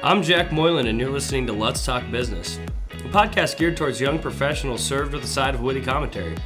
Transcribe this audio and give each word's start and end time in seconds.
I'm 0.00 0.22
Jack 0.22 0.52
Moylan, 0.52 0.86
and 0.86 1.00
you're 1.00 1.10
listening 1.10 1.44
to 1.48 1.52
Let's 1.52 1.84
Talk 1.84 2.08
Business, 2.08 2.60
a 2.92 3.08
podcast 3.08 3.58
geared 3.58 3.76
towards 3.76 4.00
young 4.00 4.20
professionals 4.20 4.80
served 4.80 5.12
with 5.12 5.24
a 5.24 5.26
side 5.26 5.56
of 5.56 5.60
witty 5.60 5.82
commentary. 5.82 6.36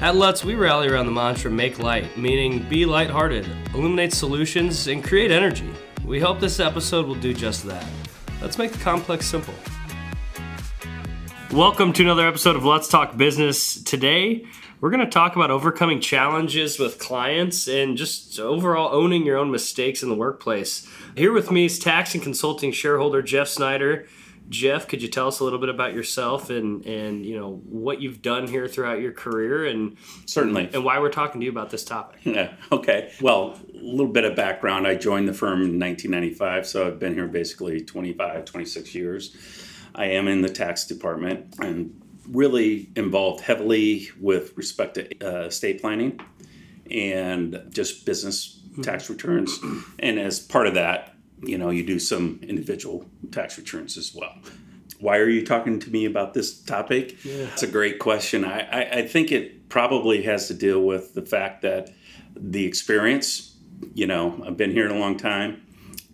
At 0.00 0.16
Lutz, 0.16 0.46
we 0.46 0.54
rally 0.54 0.88
around 0.88 1.04
the 1.04 1.12
mantra 1.12 1.50
make 1.50 1.78
light, 1.78 2.16
meaning 2.16 2.66
be 2.70 2.86
lighthearted, 2.86 3.46
illuminate 3.74 4.14
solutions, 4.14 4.86
and 4.86 5.04
create 5.04 5.30
energy. 5.30 5.70
We 6.06 6.20
hope 6.20 6.40
this 6.40 6.58
episode 6.58 7.06
will 7.06 7.16
do 7.16 7.34
just 7.34 7.66
that. 7.66 7.84
Let's 8.40 8.56
make 8.56 8.72
the 8.72 8.78
complex 8.78 9.26
simple. 9.26 9.54
Welcome 11.52 11.92
to 11.92 12.02
another 12.02 12.26
episode 12.26 12.56
of 12.56 12.64
Let's 12.64 12.88
Talk 12.88 13.18
Business. 13.18 13.82
Today, 13.82 14.46
we're 14.82 14.90
going 14.90 15.00
to 15.00 15.06
talk 15.06 15.36
about 15.36 15.52
overcoming 15.52 16.00
challenges 16.00 16.76
with 16.76 16.98
clients 16.98 17.68
and 17.68 17.96
just 17.96 18.38
overall 18.40 18.92
owning 18.92 19.24
your 19.24 19.38
own 19.38 19.48
mistakes 19.48 20.02
in 20.02 20.08
the 20.08 20.14
workplace. 20.14 20.90
Here 21.16 21.32
with 21.32 21.52
me 21.52 21.66
is 21.66 21.78
tax 21.78 22.14
and 22.14 22.22
consulting 22.22 22.72
shareholder 22.72 23.22
Jeff 23.22 23.46
Snyder. 23.46 24.08
Jeff, 24.48 24.88
could 24.88 25.00
you 25.00 25.06
tell 25.06 25.28
us 25.28 25.38
a 25.38 25.44
little 25.44 25.60
bit 25.60 25.68
about 25.68 25.94
yourself 25.94 26.50
and 26.50 26.84
and 26.84 27.24
you 27.24 27.38
know 27.38 27.62
what 27.64 28.02
you've 28.02 28.20
done 28.20 28.48
here 28.48 28.66
throughout 28.66 29.00
your 29.00 29.12
career 29.12 29.66
and 29.66 29.96
certainly 30.26 30.68
and 30.74 30.84
why 30.84 30.98
we're 30.98 31.10
talking 31.10 31.40
to 31.40 31.44
you 31.44 31.50
about 31.52 31.70
this 31.70 31.84
topic? 31.84 32.20
Yeah. 32.32 32.52
Okay. 32.72 33.12
Well, 33.20 33.60
a 33.72 33.76
little 33.76 34.12
bit 34.12 34.24
of 34.24 34.34
background. 34.34 34.88
I 34.88 34.96
joined 34.96 35.28
the 35.28 35.32
firm 35.32 35.62
in 35.62 35.78
1995, 35.78 36.66
so 36.66 36.88
I've 36.88 36.98
been 36.98 37.14
here 37.14 37.28
basically 37.28 37.82
25, 37.82 38.46
26 38.46 38.94
years. 38.96 39.36
I 39.94 40.06
am 40.06 40.26
in 40.26 40.42
the 40.42 40.48
tax 40.48 40.86
department 40.86 41.54
and 41.60 42.01
really 42.28 42.90
involved 42.96 43.40
heavily 43.40 44.08
with 44.20 44.56
respect 44.56 44.94
to 44.94 45.08
uh, 45.20 45.46
estate 45.46 45.80
planning 45.80 46.20
and 46.90 47.62
just 47.70 48.06
business 48.06 48.60
tax 48.82 49.10
returns. 49.10 49.58
And 49.98 50.18
as 50.18 50.40
part 50.40 50.66
of 50.66 50.74
that, 50.74 51.14
you 51.42 51.58
know, 51.58 51.70
you 51.70 51.84
do 51.84 51.98
some 51.98 52.38
individual 52.42 53.04
tax 53.30 53.58
returns 53.58 53.96
as 53.96 54.14
well. 54.14 54.34
Why 55.00 55.18
are 55.18 55.28
you 55.28 55.44
talking 55.44 55.80
to 55.80 55.90
me 55.90 56.04
about 56.04 56.32
this 56.32 56.60
topic? 56.62 57.24
Yeah. 57.24 57.48
It's 57.52 57.64
a 57.64 57.66
great 57.66 57.98
question. 57.98 58.44
I, 58.44 58.60
I, 58.60 58.98
I 58.98 59.06
think 59.06 59.32
it 59.32 59.68
probably 59.68 60.22
has 60.22 60.46
to 60.48 60.54
deal 60.54 60.80
with 60.80 61.14
the 61.14 61.22
fact 61.22 61.62
that 61.62 61.90
the 62.36 62.64
experience, 62.64 63.56
you 63.94 64.06
know, 64.06 64.40
I've 64.46 64.56
been 64.56 64.70
here 64.70 64.88
a 64.88 64.98
long 64.98 65.16
time, 65.16 65.66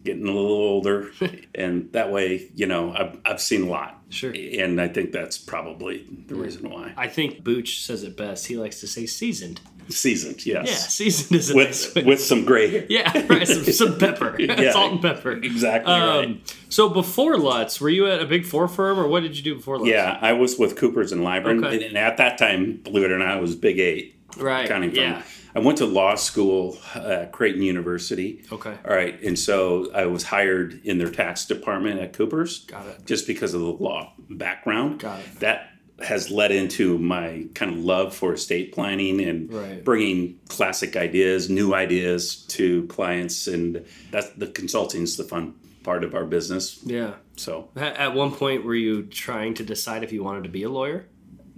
getting 0.09 0.27
a 0.27 0.33
little 0.33 0.51
older, 0.51 1.11
and 1.55 1.93
that 1.93 2.11
way, 2.11 2.51
you 2.55 2.67
know, 2.67 2.93
I've, 2.93 3.19
I've 3.25 3.41
seen 3.41 3.63
a 3.63 3.67
lot. 3.71 4.03
Sure. 4.11 4.33
And 4.35 4.81
I 4.81 4.89
think 4.89 5.13
that's 5.13 5.37
probably 5.39 6.07
the 6.27 6.35
reason 6.35 6.71
why. 6.71 6.95
I 6.97 7.09
think 7.09 7.45
Booch 7.45 7.83
says 7.85 8.03
it 8.03 8.17
best. 8.17 8.47
He 8.47 8.57
likes 8.57 8.81
to 8.81 8.87
say 8.87 9.05
seasoned. 9.07 9.61
Seasoned, 9.91 10.45
yes. 10.45 10.67
Yeah, 10.69 10.75
seasoned 10.75 11.39
is 11.39 11.51
a 11.51 11.55
With, 11.57 11.69
nice 11.97 12.05
with 12.05 12.21
some 12.23 12.45
gray 12.45 12.69
hair. 12.71 12.87
Yeah, 12.91 13.27
right. 13.29 13.47
Some, 13.49 13.65
some 13.65 13.99
pepper, 13.99 14.37
Yeah. 14.41 14.73
salt 14.73 14.93
and 14.93 15.01
pepper. 15.03 15.33
Exactly 15.33 15.93
Um, 15.93 16.01
right. 16.19 16.57
So 16.69 16.89
before 16.91 17.39
Lutz, 17.39 17.81
were 17.81 17.89
you 17.89 18.07
at 18.07 18.21
a 18.21 18.27
big 18.27 18.45
four 18.45 18.69
firm, 18.69 18.99
or 18.99 19.09
what 19.09 19.23
did 19.23 19.37
you 19.37 19.43
do 19.43 19.55
before 19.57 19.79
Lutz? 19.79 19.91
Yeah, 19.91 20.19
I 20.21 20.33
was 20.35 20.59
with 20.59 20.77
Coopers 20.77 21.13
and 21.13 21.23
Lybrand, 21.23 21.65
Okay. 21.65 21.87
and 21.87 21.97
at 21.97 22.17
that 22.19 22.37
time, 22.39 22.81
believe 22.85 23.05
it 23.05 23.11
or 23.13 23.19
not, 23.19 23.39
it 23.39 23.41
was 23.41 23.57
Big 23.57 23.79
Eight 23.79 24.15
right. 24.37 24.65
accounting 24.67 24.91
firm. 24.91 24.99
Yeah. 25.05 25.23
I 25.55 25.61
went 25.61 25.79
to 25.79 25.87
law 25.87 26.15
school 26.15 26.79
at 26.95 27.33
Creighton 27.33 27.63
University. 27.63 28.45
Okay. 28.53 28.75
All 28.85 28.95
right, 28.95 29.21
and 29.23 29.39
so 29.39 29.91
I 29.95 30.07
was 30.07 30.25
hired 30.25 30.81
in 30.85 30.99
their 30.99 31.11
tax 31.11 31.47
department 31.47 32.01
at 32.01 32.13
Coopers. 32.13 32.65
Got 32.67 32.87
it. 32.87 33.07
Just 33.07 33.27
because 33.27 33.55
of 33.55 33.61
the 33.61 33.67
law 33.73 34.13
background. 34.31 35.01
Got 35.01 35.21
it. 35.21 35.41
That 35.41 35.71
has 36.01 36.31
led 36.31 36.53
into 36.53 36.97
my 36.99 37.47
kind 37.55 37.73
of 37.73 37.79
love 37.79 38.15
for 38.15 38.33
estate 38.35 38.73
planning 38.73 39.21
and 39.21 39.53
Right. 39.53 39.85
bringing 39.85 40.39
classic 40.49 40.95
ideas, 40.97 41.51
new 41.51 41.75
ideas 41.75 42.37
to 42.49 42.87
clients, 42.87 43.49
and 43.49 43.85
that's 44.13 44.29
the 44.31 44.47
consulting's 44.47 45.17
the 45.17 45.25
fun 45.25 45.55
part 45.83 46.05
of 46.05 46.15
our 46.15 46.25
business. 46.25 46.79
Yeah. 46.85 47.15
So 47.37 47.71
at 47.75 48.15
one 48.15 48.31
point, 48.33 48.65
were 48.65 48.75
you 48.77 49.05
trying 49.05 49.55
to 49.55 49.65
decide 49.65 50.05
if 50.05 50.13
you 50.13 50.23
wanted 50.23 50.45
to 50.45 50.51
be 50.51 50.63
a 50.63 50.69
lawyer? 50.69 51.07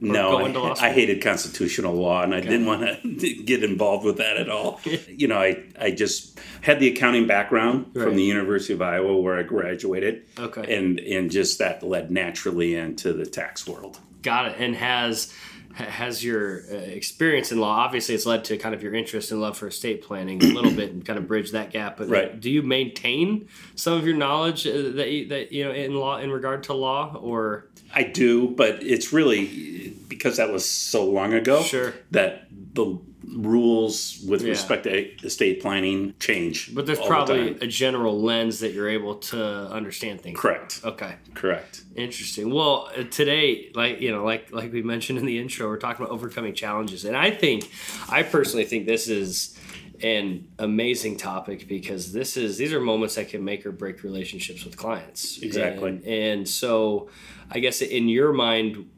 No, 0.01 0.39
go 0.39 0.45
into 0.47 0.61
law 0.61 0.75
I? 0.81 0.89
I 0.89 0.93
hated 0.93 1.23
constitutional 1.23 1.95
law, 1.95 2.23
and 2.23 2.35
I 2.35 2.41
didn't 2.41 2.67
want 2.67 2.83
to 3.21 3.35
get 3.45 3.63
involved 3.65 4.05
with 4.05 4.17
that 4.19 4.37
at 4.37 4.49
all. 4.49 4.81
you 5.09 5.29
know, 5.29 5.39
I 5.39 5.63
I 5.79 5.91
just 5.91 6.39
had 6.63 6.81
the 6.81 6.89
accounting 6.89 7.27
background 7.27 7.87
Right. 7.95 8.05
from 8.05 8.17
the 8.17 8.23
University 8.23 8.73
of 8.75 8.83
Iowa 8.83 9.19
where 9.21 9.39
I 9.39 9.43
graduated. 9.43 10.25
Okay. 10.39 10.77
and 10.77 10.99
and 11.01 11.31
just 11.31 11.59
that 11.59 11.83
led 11.83 12.11
naturally 12.11 12.75
into 12.75 13.13
the 13.13 13.27
tax 13.27 13.67
world. 13.67 13.99
Got 14.23 14.49
it. 14.49 14.57
And 14.59 14.77
has 14.77 15.33
ha- 15.33 15.37
has 15.75 16.25
your 16.25 16.63
uh, 16.71 16.75
experience 16.75 17.53
in 17.53 17.59
law 17.61 17.77
obviously 17.79 18.15
it's 18.15 18.27
led 18.27 18.45
to 18.45 18.57
kind 18.57 18.75
of 18.75 18.83
your 18.83 18.95
interest 18.95 19.31
and 19.31 19.41
love 19.41 19.57
for 19.57 19.69
estate 19.69 20.03
planning 20.03 20.43
a 20.43 20.47
little 20.47 20.73
bit 20.73 20.91
and 20.91 21.05
kind 21.05 21.19
of 21.19 21.27
bridge 21.29 21.53
that 21.53 21.71
gap 21.71 21.97
but 21.97 22.09
Right. 22.09 22.41
do 22.41 22.51
you 22.51 22.63
maintain 22.63 23.49
some 23.77 23.93
of 23.95 24.05
your 24.07 24.17
knowledge 24.17 24.67
uh, 24.67 24.91
that 24.97 25.11
you, 25.11 25.29
that 25.29 25.53
you 25.53 25.65
know 25.65 25.71
in 25.73 25.95
law 25.95 26.19
in 26.19 26.31
regard 26.31 26.65
to 26.65 26.75
law 26.75 27.15
or 27.15 27.67
I 27.93 28.05
do, 28.05 28.47
but 28.49 28.81
it's 28.85 29.13
really 29.13 29.93
because 30.07 30.37
that 30.37 30.53
was 30.53 30.69
so 30.69 31.05
long 31.11 31.33
ago. 31.35 31.61
Sure. 31.63 31.93
That 32.13 32.47
the 32.75 33.01
rules 33.37 34.23
with 34.27 34.43
Yeah. 34.43 34.51
respect 34.51 34.85
to 34.85 35.15
estate 35.25 35.61
planning 35.61 36.15
change. 36.21 36.75
but 36.75 36.87
there's 36.87 36.99
the 36.99 37.05
probably 37.07 37.53
time. 37.55 37.59
a 37.63 37.67
general 37.67 38.21
lens 38.21 38.61
that 38.61 38.73
you're 38.73 38.89
able 38.89 39.15
to 39.17 39.43
understand 39.71 40.21
things 40.21 40.39
correct. 40.39 40.81
okay 40.85 41.15
Correct. 41.35 41.83
Interesting. 41.97 42.53
Well, 42.53 42.91
uh, 42.97 43.03
today, 43.05 43.71
like 43.75 44.01
you 44.01 44.11
know, 44.11 44.25
like 44.25 44.53
like 44.53 44.73
we 44.73 44.83
mentioned 44.83 45.19
in 45.19 45.27
the 45.27 45.39
intro, 45.39 45.69
we're 45.69 45.77
talking 45.77 46.05
about 46.05 46.13
overcoming 46.15 46.55
challenges, 46.55 47.05
and 47.05 47.17
I 47.17 47.31
think, 47.31 47.69
I 48.09 48.23
personally 48.23 48.65
think 48.65 48.87
this 48.87 49.09
is 49.09 49.57
an 50.03 50.49
amazing 50.59 51.17
topic 51.19 51.69
because 51.69 52.13
this 52.13 52.37
is 52.37 52.57
these 52.59 52.73
are 52.73 52.81
moments 52.81 53.15
that 53.17 53.29
can 53.29 53.45
make 53.45 53.67
or 53.67 53.73
break 53.73 54.03
relationships 54.03 54.65
with 54.65 54.77
clients. 54.77 55.39
Exactly. 55.43 55.91
And, 55.91 56.05
and 56.05 56.49
so, 56.49 57.11
I 57.51 57.59
guess 57.61 57.81
in 57.83 58.09
your 58.09 58.33
mind, 58.33 58.89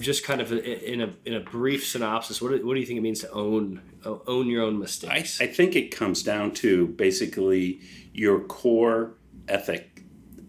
just 0.00 0.24
kind 0.24 0.40
of 0.40 0.52
in 0.52 1.00
a 1.00 1.14
in 1.24 1.34
a 1.34 1.40
brief 1.40 1.86
synopsis, 1.86 2.40
what 2.42 2.50
do, 2.50 2.66
what 2.66 2.74
do 2.74 2.80
you 2.80 2.86
think 2.86 2.98
it 2.98 3.02
means 3.02 3.20
to 3.20 3.30
own 3.30 3.80
own 4.04 4.48
your 4.48 4.62
own 4.62 4.78
mistakes? 4.78 5.40
I 5.40 5.46
think 5.46 5.76
it 5.76 5.90
comes 5.94 6.22
down 6.22 6.52
to 6.54 6.88
basically 6.88 7.80
your 8.12 8.40
core 8.40 9.14
ethic 9.48 10.02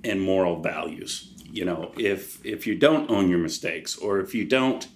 and 0.03 0.21
moral 0.21 0.61
values. 0.61 1.33
You 1.51 1.65
know, 1.65 1.91
if 1.97 2.43
if 2.45 2.67
you 2.67 2.75
don't 2.75 3.09
own 3.09 3.29
your 3.29 3.39
mistakes, 3.39 3.97
or 3.97 4.19
if 4.19 4.33
you 4.35 4.45
don't 4.45 4.87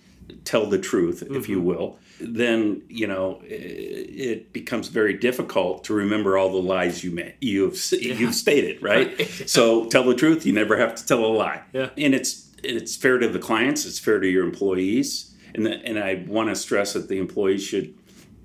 tell 0.46 0.66
the 0.66 0.80
truth, 0.80 1.22
if 1.24 1.28
Mm-hmm. 1.30 1.52
you 1.52 1.62
will, 1.62 2.00
then 2.20 2.82
you 2.88 3.08
know 3.08 3.42
it, 3.44 3.52
it 4.30 4.54
becomes 4.54 4.88
very 4.88 5.14
difficult 5.14 5.84
to 5.86 5.94
remember 5.94 6.38
all 6.38 6.52
the 6.52 6.62
lies 6.62 7.04
you 7.04 7.12
made, 7.12 7.36
you've 7.42 7.78
you've 7.92 8.36
stated, 8.36 8.82
right? 8.82 9.08
Right. 9.20 9.50
So 9.50 9.86
tell 9.90 10.04
the 10.04 10.16
truth. 10.16 10.46
You 10.46 10.54
never 10.54 10.78
have 10.78 10.96
to 10.96 11.06
tell 11.06 11.24
a 11.26 11.28
lie. 11.28 11.62
Yeah. 11.74 11.90
and 11.98 12.14
it's 12.16 12.48
it's 12.64 12.96
fair 12.96 13.18
to 13.18 13.28
the 13.28 13.40
clients. 13.40 13.86
It's 13.86 14.00
fair 14.00 14.20
to 14.20 14.28
your 14.28 14.44
employees, 14.44 15.36
and 15.56 15.66
the, 15.66 15.74
and 15.86 15.98
I 16.00 16.26
want 16.28 16.50
to 16.50 16.56
stress 16.56 16.94
that 16.94 17.08
the 17.10 17.18
employees 17.18 17.64
should 17.64 17.94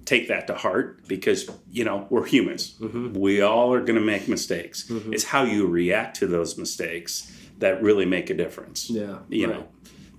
take 0.05 0.29
that 0.29 0.47
to 0.47 0.55
heart 0.55 1.07
because 1.09 1.51
you 1.71 1.85
know 1.85 2.07
we're 2.11 2.25
humans 2.27 2.75
Mm-hmm. 2.81 3.15
we 3.15 3.41
all 3.43 3.73
are 3.75 3.81
going 3.81 3.97
to 3.99 4.01
make 4.05 4.29
mistakes 4.29 4.89
it's 4.89 5.25
how 5.25 5.43
you 5.43 5.67
react 5.67 6.17
to 6.19 6.29
those 6.29 6.57
mistakes 6.57 7.33
that 7.59 7.83
really 7.83 8.05
make 8.07 8.31
a 8.31 8.35
difference 8.35 8.89
Yeah, 8.89 9.19
you 9.29 9.49
right. 9.49 9.57
know 9.57 9.67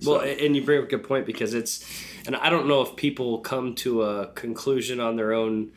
Well, 0.04 0.20
and 0.20 0.54
you 0.54 0.62
bring 0.62 0.80
up 0.80 0.84
a 0.84 0.88
good 0.88 1.04
point 1.04 1.24
because 1.24 1.54
it's, 1.54 1.82
and 2.26 2.36
I 2.36 2.50
don't 2.50 2.68
know 2.68 2.82
if 2.82 2.96
people 2.96 3.38
come 3.38 3.74
to 3.76 4.02
a 4.02 4.26
conclusion 4.34 5.00
on 5.00 5.16
their 5.16 5.32
own 5.32 5.72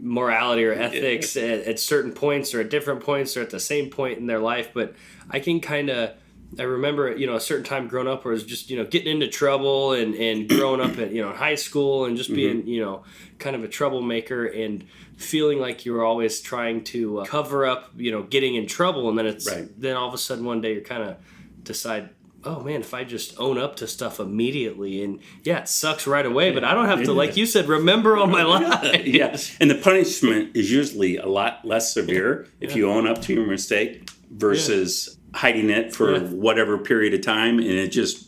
morality 0.00 0.64
or 0.64 0.72
ethics 0.72 1.36
at, 1.36 1.60
at 1.66 1.78
certain 1.78 2.12
points 2.12 2.54
or 2.54 2.60
at 2.60 2.70
different 2.70 3.00
points 3.02 3.36
or 3.36 3.42
at 3.42 3.50
the 3.50 3.60
same 3.60 3.90
point 3.90 4.18
in 4.18 4.26
their 4.26 4.38
life, 4.38 4.70
but 4.72 4.94
I 5.30 5.38
can 5.40 5.60
kind 5.60 5.90
of. 5.90 6.14
I 6.58 6.62
remember, 6.62 7.16
you 7.16 7.26
know, 7.26 7.36
a 7.36 7.40
certain 7.40 7.64
time 7.64 7.86
growing 7.86 8.08
up 8.08 8.24
where 8.24 8.32
I 8.32 8.34
was 8.34 8.44
just, 8.44 8.70
you 8.70 8.76
know, 8.76 8.84
getting 8.84 9.12
into 9.12 9.28
trouble 9.28 9.92
and, 9.92 10.14
and 10.16 10.48
growing 10.48 10.80
up 10.80 10.98
at, 10.98 11.12
you 11.12 11.22
know, 11.22 11.32
high 11.32 11.54
school 11.54 12.06
and 12.06 12.16
just 12.16 12.34
being, 12.34 12.66
you 12.66 12.80
know, 12.84 13.04
kind 13.38 13.54
of 13.54 13.62
a 13.62 13.68
troublemaker 13.68 14.46
and 14.46 14.84
feeling 15.16 15.60
like 15.60 15.86
you 15.86 15.92
were 15.92 16.04
always 16.04 16.40
trying 16.40 16.82
to 16.84 17.20
uh, 17.20 17.24
cover 17.24 17.66
up, 17.66 17.90
you 17.96 18.10
know, 18.10 18.22
getting 18.24 18.56
in 18.56 18.66
trouble. 18.66 19.08
And 19.08 19.16
then 19.16 19.26
it's, 19.26 19.48
Right. 19.48 19.68
then 19.80 19.94
all 19.96 20.08
of 20.08 20.14
a 20.14 20.18
sudden 20.18 20.44
one 20.44 20.60
day 20.60 20.72
you're 20.72 20.82
kind 20.82 21.04
of 21.04 21.16
decide, 21.62 22.10
oh 22.42 22.60
man, 22.64 22.80
if 22.80 22.94
I 22.94 23.04
just 23.04 23.38
own 23.38 23.56
up 23.56 23.76
to 23.76 23.86
stuff 23.86 24.18
immediately 24.18 25.04
and 25.04 25.20
yeah, 25.44 25.58
it 25.60 25.68
sucks 25.68 26.06
right 26.08 26.26
away, 26.26 26.50
but 26.50 26.64
I 26.64 26.74
don't 26.74 26.86
have 26.86 27.04
to, 27.04 27.12
like 27.12 27.36
you 27.36 27.46
said, 27.46 27.68
remember 27.68 28.16
all 28.16 28.26
my 28.26 28.42
lies. 28.42 29.02
yeah 29.06 29.36
and 29.60 29.70
the 29.70 29.76
punishment 29.76 30.56
is 30.56 30.72
usually 30.72 31.16
a 31.16 31.26
lot 31.26 31.64
less 31.64 31.94
severe 31.94 32.48
if 32.58 32.74
you 32.74 32.90
own 32.90 33.06
up 33.06 33.22
to 33.22 33.34
your 33.34 33.46
mistake 33.46 34.08
versus 34.30 35.18
hiding 35.34 35.70
it 35.70 35.94
for 35.94 36.12
Yeah. 36.14 36.20
whatever 36.28 36.78
period 36.78 37.14
of 37.14 37.20
time 37.22 37.58
and 37.58 37.68
it 37.68 37.88
just 37.92 38.26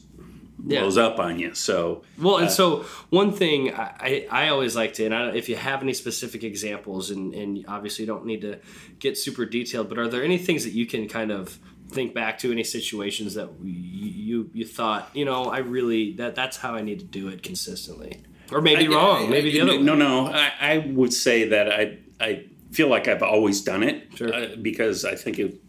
Yeah. 0.65 0.81
blows 0.81 0.97
up 0.97 1.19
on 1.19 1.41
you 1.41 1.55
so 1.55 2.03
Well, 2.21 2.37
and 2.37 2.49
so 2.51 2.85
one 3.11 3.33
thing 3.33 3.75
I, 3.75 4.27
I, 4.31 4.45
I 4.45 4.49
always 4.51 4.77
like 4.77 4.95
to, 4.95 5.05
and 5.05 5.15
I, 5.15 5.27
don't- 5.27 5.37
if 5.37 5.49
you 5.49 5.57
have 5.57 5.83
any 5.83 5.93
specific 5.95 6.45
examples, 6.45 7.11
and, 7.11 7.35
and 7.35 7.65
obviously 7.67 8.05
you 8.05 8.07
don't 8.07 8.25
need 8.27 8.43
to 8.43 8.59
get 9.01 9.19
super 9.19 9.45
detailed, 9.45 9.89
but 9.89 9.99
are 9.99 10.07
there 10.09 10.23
any 10.23 10.39
things 10.39 10.63
that 10.65 10.73
you 10.73 10.87
can 10.87 11.09
kind 11.09 11.33
of 11.33 11.59
think 11.91 12.15
back 12.15 12.39
to 12.39 12.53
any 12.53 12.65
situations 12.65 13.35
that 13.35 13.49
you 13.63 14.09
you, 14.33 14.51
you 14.55 14.65
thought, 14.65 15.11
you 15.13 15.25
know, 15.25 15.45
I 15.45 15.59
really 15.59 16.13
that 16.15 16.35
that's 16.37 16.57
how 16.57 16.75
I 16.75 16.81
need 16.83 17.01
to 17.01 17.05
do 17.05 17.29
it 17.29 17.43
consistently, 17.43 18.23
or 18.53 18.61
maybe 18.63 18.87
wrong, 18.89 19.29
maybe 19.29 19.51
the 19.51 19.61
other. 19.61 19.79
No, 19.81 19.95
no. 19.95 20.27
I, 20.29 20.53
I 20.61 20.79
would 20.79 21.13
say 21.13 21.49
that 21.49 21.71
I 21.71 21.99
I 22.21 22.45
feel 22.71 22.89
like 22.89 23.09
I've 23.09 23.23
always 23.23 23.61
done 23.61 23.83
it 23.83 24.05
Sure. 24.15 24.33
uh, 24.33 24.47
because 24.63 25.05
I 25.05 25.17
think 25.17 25.39
it 25.39 25.61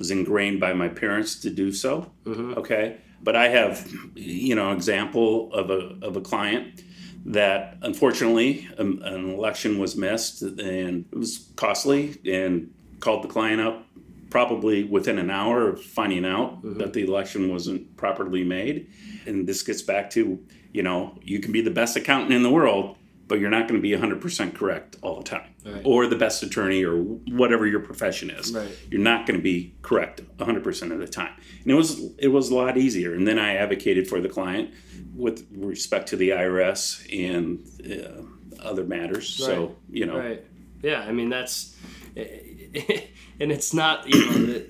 was 0.00 0.10
ingrained 0.10 0.58
by 0.58 0.72
my 0.72 0.88
parents 0.88 1.38
to 1.38 1.50
do 1.50 1.70
so. 1.70 2.10
Mm-hmm. 2.24 2.54
Okay, 2.56 2.96
but 3.22 3.36
I 3.36 3.48
have, 3.48 3.86
you 4.14 4.54
know, 4.54 4.72
example 4.72 5.52
of 5.52 5.70
a 5.70 5.98
of 6.00 6.16
a 6.16 6.22
client 6.22 6.82
that 7.26 7.76
unfortunately 7.82 8.66
an 8.78 9.02
election 9.34 9.78
was 9.78 9.94
missed 9.94 10.40
and 10.40 11.04
it 11.12 11.18
was 11.18 11.52
costly 11.54 12.18
and 12.24 12.72
called 13.00 13.22
the 13.22 13.28
client 13.28 13.60
up 13.60 13.86
probably 14.30 14.84
within 14.84 15.18
an 15.18 15.28
hour 15.28 15.68
of 15.68 15.82
finding 15.82 16.24
out 16.24 16.56
mm-hmm. 16.62 16.78
that 16.78 16.94
the 16.94 17.02
election 17.02 17.50
wasn't 17.52 17.94
properly 17.98 18.42
made. 18.42 18.90
And 19.26 19.46
this 19.46 19.62
gets 19.62 19.82
back 19.82 20.08
to 20.10 20.42
you 20.72 20.82
know 20.82 21.18
you 21.20 21.40
can 21.40 21.52
be 21.52 21.60
the 21.60 21.70
best 21.70 21.94
accountant 21.94 22.32
in 22.32 22.42
the 22.42 22.50
world 22.50 22.96
but 23.30 23.40
you're 23.40 23.48
not 23.48 23.66
going 23.68 23.80
to 23.80 23.82
be 23.82 23.92
100% 23.92 24.54
correct 24.54 24.96
all 25.00 25.16
the 25.16 25.24
time 25.24 25.48
Right. 25.64 25.82
or 25.84 26.06
the 26.06 26.16
best 26.16 26.42
attorney 26.42 26.84
or 26.84 26.96
whatever 27.40 27.66
your 27.66 27.80
profession 27.80 28.28
is 28.30 28.52
Right. 28.52 28.68
you're 28.90 29.00
not 29.00 29.26
going 29.26 29.38
to 29.38 29.42
be 29.42 29.74
correct 29.82 30.20
100% 30.38 30.92
of 30.92 30.98
the 30.98 31.06
time 31.08 31.32
and 31.62 31.70
it 31.70 31.74
was 31.74 32.00
it 32.18 32.28
was 32.28 32.50
a 32.50 32.54
lot 32.54 32.76
easier 32.76 33.14
and 33.14 33.26
then 33.28 33.38
i 33.38 33.54
advocated 33.56 34.08
for 34.08 34.20
the 34.20 34.28
client 34.28 34.70
with 35.14 35.46
respect 35.54 36.08
to 36.08 36.16
the 36.16 36.30
irs 36.30 36.82
and 37.28 37.64
uh, 37.90 38.22
other 38.62 38.84
matters 38.84 39.28
so 39.28 39.76
you 39.90 40.04
know 40.06 40.18
Right. 40.18 40.44
Yeah. 40.82 41.00
I 41.00 41.12
mean, 41.12 41.28
that's, 41.28 41.76
and 42.16 43.52
it's 43.52 43.74
not, 43.74 44.08
you 44.08 44.18
know, 44.26 44.32
the, 44.46 44.66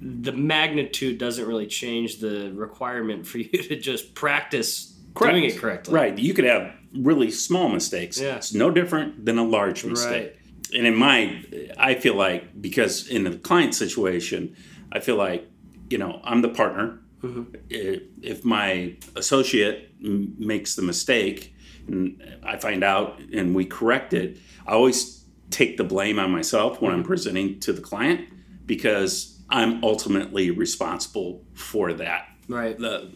the 0.00 0.32
magnitude 0.32 1.16
doesn't 1.16 1.46
really 1.46 1.66
change 1.66 2.18
the 2.18 2.52
requirement 2.52 3.26
for 3.26 3.38
you 3.38 3.48
to 3.70 3.76
just 3.80 4.14
practice 4.14 4.93
doing 5.18 5.44
it 5.44 5.58
correctly. 5.58 5.94
right 5.94 6.18
you 6.18 6.34
could 6.34 6.44
have 6.44 6.72
really 6.94 7.30
small 7.30 7.68
mistakes 7.68 8.20
Yeah. 8.20 8.36
it's 8.36 8.52
no 8.54 8.70
different 8.70 9.24
than 9.24 9.38
a 9.38 9.44
large 9.44 9.84
mistake 9.84 10.32
Right. 10.32 10.76
and 10.78 10.86
in 10.86 10.94
my 10.96 11.44
i 11.78 11.94
feel 11.94 12.14
like 12.14 12.60
because 12.60 13.08
in 13.08 13.24
the 13.24 13.36
client 13.38 13.74
situation 13.74 14.54
i 14.92 15.00
feel 15.00 15.16
like 15.16 15.48
you 15.90 15.98
know 15.98 16.20
i'm 16.24 16.42
the 16.42 16.48
partner 16.50 17.00
Mm-hmm. 17.22 17.54
if 17.70 18.44
my 18.44 18.96
associate 19.16 19.94
m- 20.04 20.34
makes 20.38 20.74
the 20.76 20.82
mistake 20.82 21.54
and 21.88 22.22
I 22.42 22.58
find 22.58 22.84
out 22.84 23.18
and 23.32 23.54
we 23.54 23.64
correct 23.64 24.12
it, 24.12 24.36
I 24.66 24.72
always 24.72 25.24
take 25.50 25.78
the 25.78 25.84
blame 25.84 26.18
on 26.18 26.30
myself 26.30 26.82
when 26.82 26.92
I'm 26.92 26.98
Mm-hmm. 26.98 27.06
presenting 27.08 27.60
to 27.60 27.72
the 27.72 27.80
client 27.80 28.28
because 28.66 29.38
I'm 29.48 29.82
ultimately 29.82 30.50
responsible 30.50 31.42
for 31.54 31.94
that 31.94 32.28
Right. 32.46 32.76
the 32.78 33.10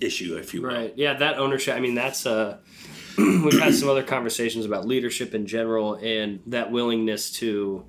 issue, 0.00 0.36
if 0.36 0.54
you 0.54 0.62
will. 0.62 0.70
Right. 0.70 0.92
Yeah, 0.96 1.14
that 1.14 1.38
ownership. 1.38 1.74
I 1.74 1.80
mean, 1.80 1.94
that's 1.94 2.26
uh 2.26 2.58
we've 3.18 3.58
had 3.58 3.74
some 3.74 3.88
other 3.88 4.04
conversations 4.04 4.64
about 4.64 4.86
leadership 4.86 5.34
in 5.34 5.46
general 5.46 5.94
and 5.94 6.40
that 6.46 6.70
willingness 6.70 7.32
to, 7.32 7.84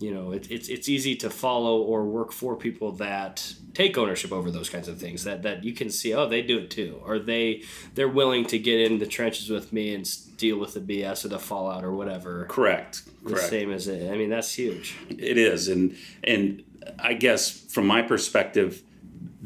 you 0.00 0.12
know, 0.12 0.32
it, 0.32 0.50
it's 0.50 0.68
it's 0.68 0.88
easy 0.88 1.14
to 1.16 1.30
follow 1.30 1.80
or 1.82 2.04
work 2.04 2.32
for 2.32 2.56
people 2.56 2.92
that 2.92 3.54
take 3.74 3.96
ownership 3.96 4.32
over 4.32 4.50
those 4.50 4.68
kinds 4.68 4.88
of 4.88 4.98
things. 4.98 5.24
That 5.24 5.42
that 5.42 5.62
you 5.62 5.72
can 5.72 5.88
see, 5.90 6.14
oh, 6.14 6.28
they 6.28 6.42
do 6.42 6.58
it 6.58 6.70
too, 6.70 7.00
or 7.04 7.18
they 7.18 7.62
they're 7.94 8.08
willing 8.08 8.44
to 8.46 8.58
get 8.58 8.80
in 8.80 8.98
the 8.98 9.06
trenches 9.06 9.50
with 9.50 9.72
me 9.72 9.94
and 9.94 10.08
deal 10.36 10.58
with 10.58 10.74
the 10.74 10.80
BS 10.80 11.24
or 11.24 11.28
the 11.28 11.38
fallout 11.38 11.84
or 11.84 11.92
whatever. 11.92 12.46
Correct. 12.48 13.02
The 13.22 13.30
Correct. 13.34 13.48
same 13.48 13.70
as 13.70 13.86
it. 13.88 14.10
I 14.12 14.16
mean, 14.16 14.30
that's 14.30 14.52
huge. 14.52 14.96
It 15.10 15.38
is, 15.38 15.68
and 15.68 15.96
and 16.24 16.64
I 16.98 17.14
guess 17.14 17.50
from 17.50 17.86
my 17.86 18.02
perspective, 18.02 18.82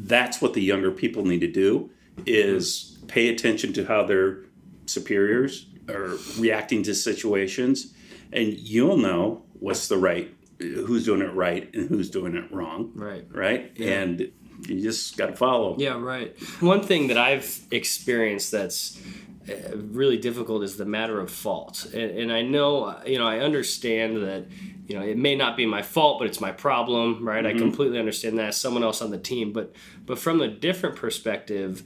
that's 0.05 0.41
what 0.41 0.53
the 0.53 0.61
younger 0.61 0.91
people 0.91 1.25
need 1.25 1.41
to 1.41 1.51
do 1.51 1.89
is 2.25 2.97
pay 3.07 3.29
attention 3.29 3.73
to 3.73 3.85
how 3.85 4.03
their 4.03 4.45
superiors 4.85 5.67
are 5.89 6.17
reacting 6.39 6.83
to 6.83 6.93
situations, 6.95 7.93
and 8.33 8.53
you'll 8.53 8.97
know 8.97 9.43
what's 9.59 9.87
the 9.87 9.97
right, 9.97 10.33
who's 10.59 11.05
doing 11.05 11.21
it 11.21 11.33
right 11.33 11.69
and 11.73 11.89
who's 11.89 12.09
doing 12.09 12.35
it 12.35 12.51
wrong, 12.51 12.91
Right. 12.95 13.25
right? 13.31 13.77
And 13.79 14.31
you 14.67 14.81
just 14.81 15.17
got 15.17 15.27
to 15.27 15.35
follow. 15.35 15.75
Yeah, 15.79 15.99
right. 15.99 16.35
One 16.59 16.81
thing 16.81 17.07
that 17.07 17.17
I've 17.17 17.61
experienced 17.71 18.51
that's 18.51 19.01
uh, 19.49 19.75
really 19.75 20.17
difficult 20.17 20.63
is 20.63 20.77
the 20.77 20.85
matter 20.85 21.19
of 21.19 21.31
fault. 21.31 21.85
And, 21.93 22.11
and 22.11 22.31
I 22.31 22.41
know, 22.43 22.95
you 23.05 23.17
know, 23.17 23.27
I 23.27 23.39
understand 23.39 24.17
that, 24.17 24.45
you 24.91 24.99
know, 24.99 25.05
it 25.05 25.17
may 25.17 25.35
not 25.35 25.55
be 25.55 25.65
my 25.65 25.81
fault, 25.81 26.19
but 26.19 26.27
it's 26.27 26.41
my 26.41 26.51
problem, 26.51 27.25
right? 27.25 27.45
I 27.45 27.51
mm-hmm. 27.51 27.59
completely 27.59 27.97
understand 27.97 28.37
that 28.39 28.49
as 28.49 28.57
someone 28.57 28.83
else 28.83 29.01
on 29.01 29.09
the 29.09 29.17
team. 29.17 29.53
But, 29.53 29.73
but 30.05 30.19
from 30.19 30.41
a 30.41 30.49
different 30.49 30.97
perspective, 30.97 31.83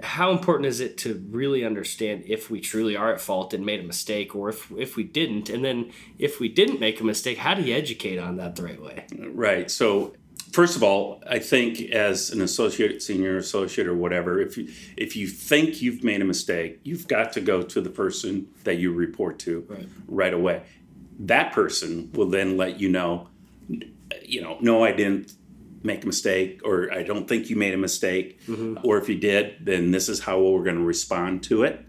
how 0.00 0.30
important 0.30 0.66
is 0.66 0.78
it 0.78 0.96
to 0.98 1.26
really 1.30 1.64
understand 1.64 2.22
if 2.26 2.50
we 2.50 2.60
truly 2.60 2.94
are 2.94 3.12
at 3.12 3.20
fault 3.20 3.52
and 3.54 3.66
made 3.66 3.80
a 3.80 3.82
mistake 3.82 4.36
or 4.36 4.50
if, 4.50 4.70
if 4.70 4.94
we 4.94 5.02
didn't? 5.02 5.50
And 5.50 5.64
then 5.64 5.90
if 6.16 6.38
we 6.38 6.48
didn't 6.48 6.78
make 6.78 7.00
a 7.00 7.04
mistake, 7.04 7.38
how 7.38 7.54
do 7.54 7.62
you 7.62 7.74
educate 7.74 8.18
on 8.18 8.36
that 8.36 8.54
the 8.54 8.62
right 8.62 8.80
way? 8.80 9.04
Right. 9.18 9.68
So, 9.68 10.14
first 10.52 10.76
of 10.76 10.84
all, 10.84 11.24
I 11.28 11.40
think 11.40 11.80
as 11.90 12.30
an 12.30 12.40
associate, 12.40 13.02
senior 13.02 13.36
associate, 13.36 13.88
or 13.88 13.96
whatever, 13.96 14.40
if 14.40 14.56
you, 14.56 14.68
if 14.96 15.16
you 15.16 15.26
think 15.26 15.82
you've 15.82 16.04
made 16.04 16.22
a 16.22 16.24
mistake, 16.24 16.78
you've 16.84 17.08
got 17.08 17.32
to 17.32 17.40
go 17.40 17.62
to 17.62 17.80
the 17.80 17.90
person 17.90 18.46
that 18.62 18.76
you 18.76 18.92
report 18.92 19.40
to 19.40 19.66
Right. 19.68 19.88
right 20.06 20.34
away. 20.34 20.62
That 21.18 21.52
person 21.52 22.10
will 22.12 22.28
then 22.28 22.56
let 22.56 22.80
you 22.80 22.88
know, 22.88 23.28
you 24.22 24.42
know, 24.42 24.58
no, 24.60 24.84
I 24.84 24.92
didn't 24.92 25.32
make 25.82 26.02
a 26.02 26.06
mistake, 26.06 26.60
or 26.64 26.92
I 26.92 27.02
don't 27.02 27.28
think 27.28 27.50
you 27.50 27.56
made 27.56 27.74
a 27.74 27.78
mistake, 27.78 28.40
or 28.82 28.98
if 28.98 29.08
you 29.08 29.16
did, 29.18 29.56
then 29.60 29.90
this 29.90 30.08
is 30.08 30.20
how 30.20 30.40
we're 30.40 30.64
going 30.64 30.76
to 30.76 30.82
respond 30.84 31.42
to 31.44 31.62
it. 31.62 31.84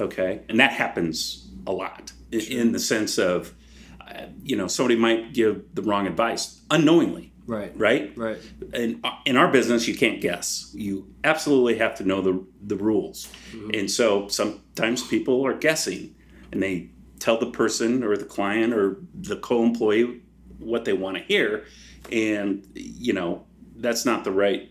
Okay. 0.00 0.42
And 0.48 0.60
that 0.60 0.72
happens 0.72 1.48
a 1.66 1.72
lot 1.72 2.12
in, 2.30 2.40
in 2.40 2.72
the 2.72 2.78
sense 2.78 3.18
of, 3.18 3.54
uh, 4.00 4.26
you 4.42 4.56
know, 4.56 4.68
somebody 4.68 4.96
might 4.96 5.34
give 5.34 5.74
the 5.74 5.82
wrong 5.82 6.06
advice 6.06 6.60
unknowingly 6.70 7.32
Right. 7.46 7.72
right? 7.76 8.16
Right. 8.16 8.38
And 8.72 9.04
in 9.26 9.36
our 9.36 9.50
business, 9.50 9.88
you 9.88 9.96
can't 9.96 10.20
guess. 10.20 10.70
You 10.74 11.12
absolutely 11.24 11.78
have 11.78 11.96
to 11.96 12.04
know 12.04 12.22
the 12.22 12.44
the 12.64 12.76
rules. 12.76 13.28
And 13.74 13.90
so 13.90 14.28
sometimes 14.28 15.02
people 15.06 15.44
are 15.44 15.54
guessing, 15.54 16.14
and 16.52 16.62
they 16.62 16.90
tell 17.22 17.38
the 17.38 17.50
person 17.62 18.02
or 18.02 18.16
the 18.16 18.24
client 18.24 18.72
or 18.74 18.96
the 19.14 19.36
co-employee 19.36 20.20
what 20.58 20.84
they 20.84 20.92
want 20.92 21.16
to 21.16 21.22
hear, 21.22 21.64
and 22.10 22.66
you 22.74 23.12
know 23.12 23.44
that's 23.76 24.04
not 24.04 24.24
the 24.24 24.32
right. 24.32 24.68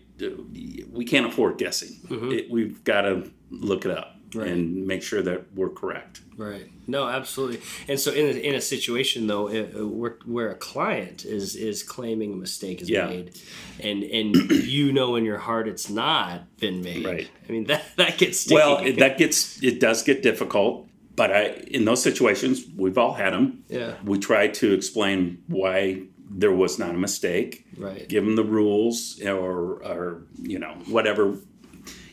We 0.92 1.04
can't 1.04 1.26
afford 1.26 1.58
guessing. 1.58 1.92
Mm-hmm. 2.08 2.32
It, 2.32 2.50
we've 2.50 2.84
got 2.84 3.02
to 3.02 3.30
look 3.50 3.84
it 3.84 3.90
up 3.90 4.08
Right. 4.34 4.48
and 4.48 4.86
make 4.86 5.02
sure 5.02 5.20
that 5.20 5.52
we're 5.54 5.68
correct. 5.68 6.22
Right. 6.38 6.66
No, 6.86 7.06
absolutely. 7.06 7.60
And 7.86 8.00
so, 8.00 8.10
in 8.12 8.24
a, 8.34 8.38
in 8.48 8.54
a 8.54 8.62
situation 8.62 9.26
though, 9.26 9.48
where, 9.86 10.16
where 10.24 10.50
a 10.50 10.54
client 10.54 11.26
is 11.26 11.54
is 11.54 11.82
claiming 11.82 12.32
a 12.32 12.36
mistake 12.36 12.80
is 12.80 12.88
Yeah. 12.88 13.08
made, 13.08 13.36
and 13.80 14.02
and 14.02 14.34
you 14.50 14.90
know 14.92 15.16
in 15.16 15.24
your 15.26 15.36
heart 15.38 15.68
it's 15.68 15.90
not 15.90 16.56
been 16.58 16.80
made. 16.82 17.04
Right. 17.04 17.28
I 17.46 17.52
mean 17.52 17.64
that 17.64 17.84
that 17.96 18.16
gets 18.16 18.40
sticky. 18.40 18.54
Well, 18.54 18.76
that 19.04 19.18
gets 19.18 19.62
it 19.62 19.80
does 19.80 20.02
get 20.02 20.22
difficult, 20.22 20.88
but 21.16 21.30
I 21.32 21.42
in 21.68 21.84
those 21.84 22.02
situations 22.02 22.64
we've 22.76 22.98
all 22.98 23.14
had 23.14 23.32
them. 23.32 23.64
yeah. 23.68 23.94
We 24.04 24.18
try 24.18 24.48
to 24.48 24.72
explain 24.72 25.42
why 25.48 26.04
there 26.34 26.52
was 26.52 26.78
not 26.78 26.90
a 26.94 26.98
mistake, 26.98 27.66
Right. 27.76 28.08
give 28.08 28.24
them 28.24 28.36
the 28.36 28.44
rules 28.44 29.20
or 29.22 29.82
or 29.84 30.22
you 30.42 30.58
know 30.58 30.74
whatever. 30.86 31.36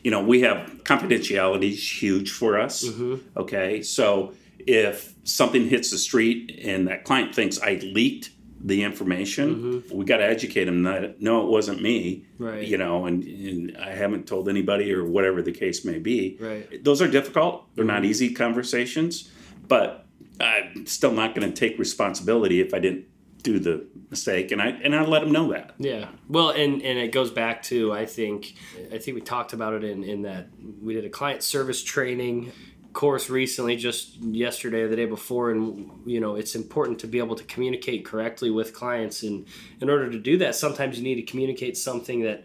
You 0.02 0.10
know, 0.10 0.22
we 0.22 0.40
have 0.42 0.56
confidentiality 0.84 1.72
is 1.72 2.02
huge 2.02 2.30
for 2.30 2.58
us. 2.58 2.84
Mm-hmm. 2.84 3.16
Okay, 3.36 3.82
so 3.82 4.32
if 4.58 5.14
something 5.24 5.68
hits 5.68 5.90
the 5.90 5.98
street 5.98 6.58
and 6.64 6.88
that 6.88 7.04
client 7.04 7.34
thinks 7.34 7.58
I 7.60 7.74
leaked 7.82 8.30
the 8.62 8.82
information, 8.82 9.54
mm-hmm. 9.54 9.96
we 9.96 10.04
got 10.04 10.18
to 10.18 10.24
educate 10.24 10.66
them 10.66 10.82
that 10.82 11.20
no, 11.20 11.42
it 11.42 11.48
wasn't 11.48 11.80
me. 11.80 12.26
Right. 12.38 12.66
You 12.66 12.78
know, 12.78 13.06
and, 13.06 13.22
and 13.24 13.76
I 13.78 13.92
haven't 13.92 14.26
told 14.26 14.48
anybody 14.48 14.92
or 14.92 15.04
whatever 15.04 15.42
the 15.42 15.52
case 15.52 15.84
may 15.84 15.98
be. 15.98 16.36
Right. 16.40 16.84
Those 16.84 17.00
are 17.00 17.08
difficult. 17.08 17.74
They're 17.74 17.84
not 17.84 18.02
mm-hmm. 18.02 18.10
easy 18.10 18.34
conversations, 18.34 19.30
but 19.66 20.06
I'm 20.40 20.86
still 20.86 21.12
not 21.12 21.34
going 21.34 21.50
to 21.50 21.54
take 21.54 21.78
responsibility 21.78 22.60
if 22.60 22.74
I 22.74 22.78
didn't 22.78 23.06
do 23.42 23.58
the 23.58 23.86
mistake, 24.10 24.52
and 24.52 24.60
I 24.60 24.68
and 24.68 24.94
I 24.94 25.02
let 25.04 25.20
them 25.20 25.32
know 25.32 25.50
that. 25.52 25.74
Yeah. 25.78 26.08
Well, 26.28 26.50
and 26.50 26.82
and 26.82 26.98
it 26.98 27.12
goes 27.12 27.30
back 27.30 27.62
to 27.64 27.92
I 27.92 28.04
think 28.04 28.54
I 28.92 28.98
think 28.98 29.14
we 29.14 29.22
talked 29.22 29.52
about 29.52 29.74
it 29.74 29.84
in 29.84 30.04
in 30.04 30.22
that 30.22 30.48
we 30.82 30.94
did 30.94 31.04
a 31.04 31.10
client 31.10 31.42
service 31.42 31.82
training 31.82 32.52
course 32.92 33.30
recently 33.30 33.76
just 33.76 34.16
yesterday 34.16 34.80
or 34.80 34.88
the 34.88 34.96
day 34.96 35.06
before 35.06 35.50
and 35.50 35.90
you 36.06 36.20
know 36.20 36.34
it's 36.34 36.54
important 36.54 36.98
to 36.98 37.06
be 37.06 37.18
able 37.18 37.36
to 37.36 37.44
communicate 37.44 38.04
correctly 38.04 38.50
with 38.50 38.74
clients 38.74 39.22
and 39.22 39.46
in 39.80 39.88
order 39.88 40.10
to 40.10 40.18
do 40.18 40.38
that 40.38 40.54
sometimes 40.54 40.98
you 40.98 41.04
need 41.04 41.14
to 41.14 41.22
communicate 41.22 41.76
something 41.76 42.22
that 42.22 42.44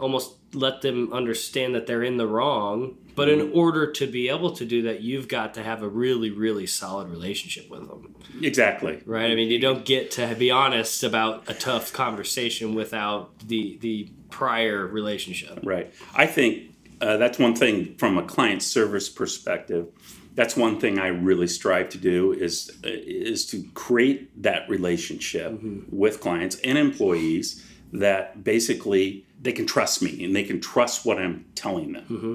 almost 0.00 0.34
let 0.52 0.82
them 0.82 1.12
understand 1.12 1.74
that 1.74 1.86
they're 1.86 2.02
in 2.02 2.16
the 2.16 2.26
wrong 2.26 2.96
but 3.14 3.28
in 3.28 3.38
mm-hmm. 3.38 3.58
order 3.58 3.90
to 3.90 4.06
be 4.06 4.28
able 4.28 4.50
to 4.50 4.64
do 4.64 4.82
that 4.82 5.00
you've 5.00 5.28
got 5.28 5.54
to 5.54 5.62
have 5.62 5.82
a 5.82 5.88
really 5.88 6.30
really 6.30 6.66
solid 6.66 7.08
relationship 7.08 7.68
with 7.70 7.86
them 7.88 8.14
Exactly. 8.42 9.00
right? 9.06 9.30
I 9.30 9.34
mean, 9.34 9.50
you 9.50 9.58
don't 9.58 9.84
get 9.84 10.10
to 10.12 10.34
be 10.34 10.50
honest 10.50 11.02
about 11.02 11.48
a 11.48 11.54
tough 11.54 11.92
conversation 11.92 12.74
without 12.74 13.38
the 13.46 13.78
the 13.80 14.10
prior 14.30 14.86
relationship. 14.86 15.60
Right. 15.62 15.92
I 16.14 16.26
think 16.26 16.73
uh, 17.04 17.16
that's 17.18 17.38
one 17.38 17.54
thing 17.54 17.94
from 17.96 18.16
a 18.16 18.22
client 18.22 18.62
service 18.62 19.08
perspective. 19.10 19.88
That's 20.34 20.56
one 20.56 20.80
thing 20.80 20.98
I 20.98 21.08
really 21.08 21.46
strive 21.46 21.90
to 21.90 21.98
do 21.98 22.32
is 22.32 22.70
is 22.82 23.46
to 23.46 23.62
create 23.74 24.42
that 24.42 24.68
relationship 24.68 25.60
with 25.90 26.20
clients 26.20 26.56
and 26.64 26.78
employees 26.78 27.64
that 27.92 28.42
basically 28.42 29.26
they 29.40 29.52
can 29.52 29.66
trust 29.66 30.02
me 30.02 30.24
and 30.24 30.34
they 30.34 30.42
can 30.42 30.60
trust 30.60 31.04
what 31.04 31.18
I'm 31.18 31.44
telling 31.54 31.92
them. 31.92 32.04
Mm-hmm. 32.04 32.34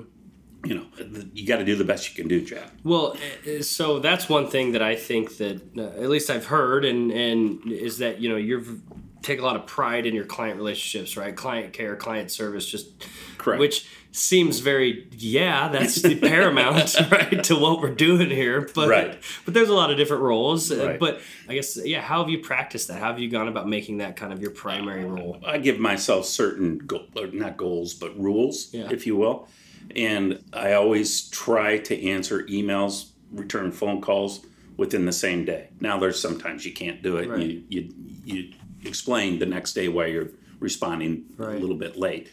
You 0.67 0.75
know, 0.75 0.85
you 1.33 1.47
got 1.47 1.57
to 1.57 1.65
do 1.65 1.75
the 1.75 1.85
best 1.85 2.09
you 2.09 2.15
can 2.15 2.27
do, 2.27 2.43
Jack. 2.45 2.69
Well, 2.83 3.15
eh, 3.45 3.61
so 3.61 3.99
that's 3.99 4.29
one 4.29 4.47
thing 4.47 4.73
that 4.73 4.81
I 4.81 4.95
think 4.95 5.37
that 5.37 5.61
uh, 5.77 6.01
at 6.01 6.09
least 6.09 6.29
I've 6.29 6.45
heard, 6.45 6.85
and 6.85 7.11
and 7.11 7.71
is 7.71 7.97
that 7.97 8.19
you 8.19 8.29
know 8.29 8.35
you've 8.35 8.81
take 9.21 9.39
a 9.39 9.43
lot 9.43 9.55
of 9.55 9.65
pride 9.65 10.05
in 10.05 10.15
your 10.15 10.25
client 10.25 10.57
relationships, 10.57 11.17
right? 11.17 11.35
Client 11.35 11.73
care, 11.73 11.95
client 11.95 12.31
service, 12.31 12.65
just 12.65 13.05
Correct. 13.37 13.59
which 13.59 13.87
seems 14.11 14.59
very 14.59 15.07
yeah, 15.11 15.69
that's 15.69 16.01
the 16.01 16.15
paramount, 16.19 16.95
right, 17.11 17.43
to 17.43 17.55
what 17.55 17.79
we're 17.81 17.93
doing 17.93 18.29
here. 18.29 18.67
But 18.73 18.89
Right. 18.89 19.19
but 19.45 19.53
there's 19.53 19.69
a 19.69 19.73
lot 19.73 19.91
of 19.91 19.97
different 19.97 20.23
roles. 20.23 20.71
uh, 20.71 20.85
Right. 20.87 20.99
But 20.99 21.21
I 21.47 21.53
guess 21.53 21.77
yeah, 21.83 22.01
how 22.01 22.21
have 22.21 22.29
you 22.29 22.39
practiced 22.39 22.87
that? 22.87 22.99
How 22.99 23.07
have 23.11 23.19
you 23.19 23.29
gone 23.29 23.47
about 23.47 23.67
making 23.67 23.97
that 23.99 24.15
kind 24.15 24.33
of 24.33 24.41
your 24.41 24.51
primary 24.51 25.05
role? 25.05 25.37
I 25.45 25.57
give 25.59 25.79
myself 25.79 26.25
certain 26.25 26.79
go- 26.79 27.05
not 27.33 27.57
goals, 27.57 27.93
but 27.93 28.19
rules, 28.19 28.73
Yeah. 28.73 28.89
if 28.91 29.05
you 29.05 29.15
will. 29.15 29.47
And 29.95 30.43
I 30.53 30.73
always 30.73 31.29
try 31.29 31.77
to 31.79 32.07
answer 32.09 32.43
emails, 32.43 33.09
return 33.31 33.71
phone 33.71 34.01
calls 34.01 34.41
within 34.77 35.05
the 35.05 35.11
same 35.11 35.45
day. 35.45 35.69
Now, 35.79 35.99
there's 35.99 36.19
sometimes 36.19 36.65
you 36.65 36.73
can't 36.73 37.01
do 37.01 37.17
it. 37.17 37.27
Right. 37.29 37.41
You, 37.41 37.63
you 37.69 37.93
you 38.25 38.53
explain 38.85 39.39
the 39.39 39.45
next 39.45 39.73
day 39.73 39.87
why 39.87 40.05
you're 40.07 40.29
responding 40.59 41.25
a 41.39 41.43
little 41.43 41.75
bit 41.75 41.97
late. 41.97 42.29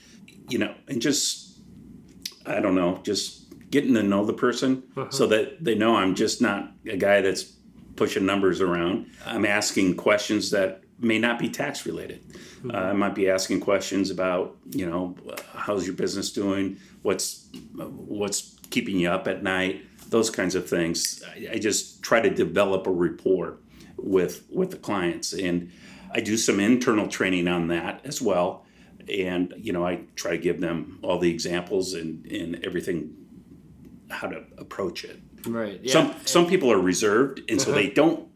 You 0.49 0.59
know, 0.59 0.75
and 0.89 1.01
just 1.03 1.46
I 2.47 2.61
don't 2.61 2.75
know, 2.75 3.01
just 3.03 3.45
getting 3.71 3.95
to 3.95 4.03
know 4.03 4.25
the 4.25 4.33
person 4.33 4.83
Uh-huh. 4.97 5.11
so 5.11 5.27
that 5.27 5.63
they 5.65 5.75
know 5.75 5.97
I'm 5.97 6.15
just 6.15 6.41
not 6.41 6.73
a 6.87 6.97
guy 6.97 7.21
that's 7.21 7.45
pushing 7.97 8.27
numbers 8.27 8.61
around. 8.61 9.07
I'm 9.25 9.45
asking 9.45 9.97
questions 9.97 10.51
that 10.51 10.83
may 10.99 11.19
not 11.19 11.39
be 11.39 11.49
tax 11.49 11.85
related. 11.87 12.21
Hmm. 12.63 12.71
Uh, 12.71 12.79
I 12.79 12.93
might 12.93 13.15
be 13.15 13.29
asking 13.29 13.61
questions 13.61 14.11
about, 14.11 14.57
you 14.71 14.87
know, 14.87 15.17
how's 15.55 15.87
your 15.87 15.95
business 15.97 16.31
doing? 16.33 16.79
What's 17.03 17.49
what's 17.75 18.57
keeping 18.71 18.99
you 18.99 19.09
up 19.11 19.29
at 19.29 19.43
night? 19.43 19.83
Those 20.09 20.31
kinds 20.31 20.55
of 20.55 20.69
things. 20.69 21.23
I, 21.35 21.55
I 21.55 21.59
just 21.59 22.03
try 22.03 22.21
to 22.21 22.31
develop 22.31 22.87
a 22.87 22.91
rapport 22.91 23.59
with 23.97 24.45
with 24.51 24.71
the 24.71 24.77
clients, 24.79 25.33
and 25.33 25.71
I 26.13 26.21
do 26.21 26.37
some 26.37 26.61
internal 26.61 27.09
training 27.09 27.49
on 27.49 27.69
that 27.69 28.01
as 28.05 28.23
well. 28.23 28.65
And 29.09 29.55
you 29.57 29.73
know, 29.73 29.87
I 29.87 30.01
try 30.17 30.33
to 30.33 30.39
give 30.39 30.61
them 30.61 30.99
all 31.03 31.19
the 31.19 31.31
examples 31.31 31.95
and 31.95 32.27
and 32.27 32.65
everything 32.65 33.15
how 34.11 34.29
to 34.29 34.45
approach 34.59 35.05
it. 35.05 35.21
Right. 35.47 35.81
Yeah. 35.83 35.93
Some 35.93 36.15
some 36.25 36.47
people 36.47 36.71
are 36.73 36.81
reserved, 36.81 37.43
and 37.49 37.61
so 37.61 37.71
Uh-huh. 37.71 37.81
they 37.81 37.91
don't, 37.91 38.29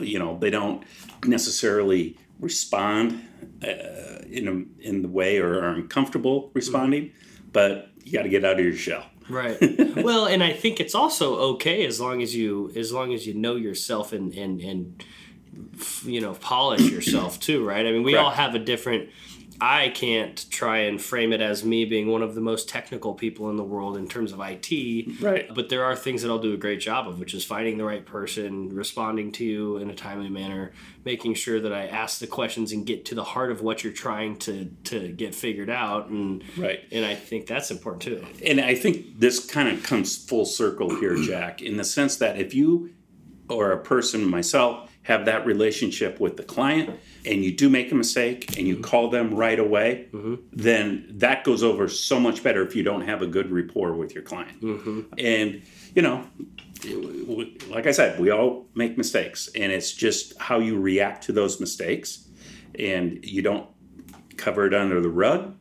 you 0.00 0.18
know, 0.18 0.38
they 0.38 0.50
don't 0.50 0.82
necessarily 1.26 2.16
respond 2.40 3.20
uh, 3.62 4.22
in 4.30 4.48
a, 4.48 4.86
in 4.86 5.02
the 5.02 5.08
way 5.08 5.38
or 5.38 5.62
are 5.62 5.70
uncomfortable 5.74 6.50
responding. 6.54 7.12
But 7.52 7.90
you 8.02 8.12
got 8.12 8.22
to 8.22 8.28
get 8.28 8.44
out 8.44 8.58
of 8.58 8.64
your 8.64 8.74
shell. 8.76 9.04
Right. 9.28 9.56
well, 9.96 10.26
and 10.26 10.42
I 10.42 10.52
think 10.52 10.80
it's 10.80 10.94
also 10.94 11.36
okay 11.54 11.86
as 11.86 12.00
long 12.00 12.20
as 12.22 12.34
you 12.34 12.72
as 12.76 12.92
long 12.92 13.14
as 13.14 13.26
you 13.26 13.34
know 13.34 13.56
yourself 13.56 14.12
and 14.12 14.32
and 14.34 14.60
and 14.60 15.04
you 16.04 16.20
know 16.20 16.34
polish 16.34 16.90
yourself 16.90 17.40
too, 17.40 17.64
right? 17.64 17.86
I 17.86 17.92
mean, 17.92 18.02
we 18.02 18.16
all 18.16 18.30
have 18.30 18.54
a 18.54 18.58
different. 18.58 19.10
I 19.60 19.88
can't 19.90 20.44
try 20.50 20.78
and 20.78 21.00
frame 21.00 21.32
it 21.32 21.40
as 21.40 21.64
me 21.64 21.84
being 21.84 22.08
one 22.08 22.22
of 22.22 22.34
the 22.34 22.40
most 22.40 22.68
technical 22.68 23.14
people 23.14 23.50
in 23.50 23.56
the 23.56 23.64
world 23.64 23.96
in 23.96 24.08
terms 24.08 24.32
of 24.32 24.40
IT. 24.40 25.20
Right. 25.20 25.52
But 25.54 25.68
there 25.68 25.84
are 25.84 25.94
things 25.94 26.22
that 26.22 26.30
I'll 26.30 26.38
do 26.38 26.52
a 26.54 26.56
great 26.56 26.80
job 26.80 27.08
of, 27.08 27.18
which 27.18 27.34
is 27.34 27.44
finding 27.44 27.78
the 27.78 27.84
right 27.84 28.04
person, 28.04 28.68
responding 28.74 29.32
to 29.32 29.44
you 29.44 29.76
in 29.78 29.90
a 29.90 29.94
timely 29.94 30.28
manner, 30.28 30.72
making 31.04 31.34
sure 31.34 31.60
that 31.60 31.72
I 31.72 31.86
ask 31.86 32.18
the 32.18 32.26
questions 32.26 32.72
and 32.72 32.84
get 32.84 33.04
to 33.06 33.14
the 33.14 33.24
heart 33.24 33.50
of 33.50 33.62
what 33.62 33.84
you're 33.84 33.92
trying 33.92 34.36
to 34.40 34.70
to 34.84 35.08
get 35.08 35.34
figured 35.34 35.70
out. 35.70 36.08
And 36.08 36.42
Right. 36.56 36.80
and 36.90 37.04
I 37.04 37.14
think 37.14 37.46
that's 37.46 37.70
important 37.70 38.02
too. 38.02 38.24
And 38.44 38.60
I 38.60 38.74
think 38.74 39.20
this 39.20 39.44
kind 39.44 39.68
of 39.68 39.82
comes 39.82 40.16
full 40.16 40.44
circle 40.44 40.96
here, 40.96 41.16
Jack, 41.16 41.62
in 41.62 41.76
the 41.76 41.84
sense 41.84 42.16
that 42.16 42.38
if 42.38 42.54
you 42.54 42.90
or 43.48 43.72
a 43.72 43.78
person, 43.78 44.24
myself, 44.24 44.90
have 45.04 45.26
that 45.26 45.46
relationship 45.46 46.18
with 46.18 46.36
the 46.36 46.42
client 46.42 46.98
and 47.24 47.44
you 47.44 47.52
do 47.52 47.68
make 47.68 47.92
a 47.92 47.94
mistake 47.94 48.58
and 48.58 48.66
you 48.66 48.74
mm-hmm. 48.74 48.84
call 48.84 49.10
them 49.10 49.34
right 49.34 49.58
away, 49.58 50.08
mm-hmm. 50.12 50.34
then 50.52 51.06
that 51.10 51.44
goes 51.44 51.62
over 51.62 51.88
so 51.88 52.18
much 52.18 52.42
better 52.42 52.66
if 52.66 52.74
you 52.74 52.82
don't 52.82 53.02
have 53.02 53.22
a 53.22 53.26
good 53.26 53.50
rapport 53.50 53.92
with 53.92 54.14
your 54.14 54.22
client. 54.24 54.60
Mm-hmm. 54.60 55.00
And, 55.18 55.62
you 55.94 56.02
know, 56.02 56.26
like 57.68 57.86
I 57.86 57.92
said, 57.92 58.18
we 58.18 58.30
all 58.30 58.66
make 58.74 58.96
mistakes 58.98 59.48
and 59.54 59.70
it's 59.70 59.92
just 59.92 60.36
how 60.38 60.58
you 60.58 60.80
react 60.80 61.24
to 61.24 61.32
those 61.32 61.60
mistakes 61.60 62.26
and 62.78 63.24
you 63.24 63.42
don't 63.42 63.68
cover 64.36 64.66
it 64.66 64.74
under 64.74 65.00
the 65.00 65.10
rug. 65.10 65.54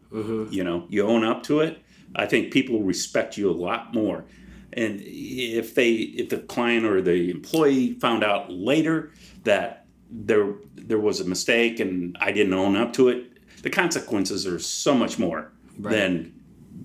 You 0.52 0.64
know, 0.64 0.86
you 0.90 1.06
own 1.06 1.24
up 1.24 1.44
to 1.44 1.60
it. 1.60 1.82
I 2.16 2.28
think 2.28 2.54
people 2.54 2.82
respect 2.82 3.38
you 3.38 3.50
a 3.50 3.52
lot 3.52 3.94
more. 3.94 4.26
And 4.75 5.01
if 5.03 5.75
they, 5.75 5.92
if 5.92 6.30
the 6.30 6.39
client 6.39 6.86
or 6.86 7.01
the 7.01 7.30
employee 7.30 7.94
found 7.94 8.24
out 8.24 8.51
later 8.51 9.12
that 9.44 9.86
there 10.10 10.53
there 10.75 11.00
was 11.00 11.20
a 11.20 11.25
mistake 11.25 11.80
and 11.80 12.15
I 12.20 12.32
didn't 12.32 12.53
own 12.53 12.75
up 12.75 12.94
to 12.94 13.10
it, 13.10 13.62
the 13.63 13.70
consequences 13.70 14.46
are 14.46 14.60
so 14.60 14.94
much 14.94 15.18
more 15.18 15.51
than 15.77 16.34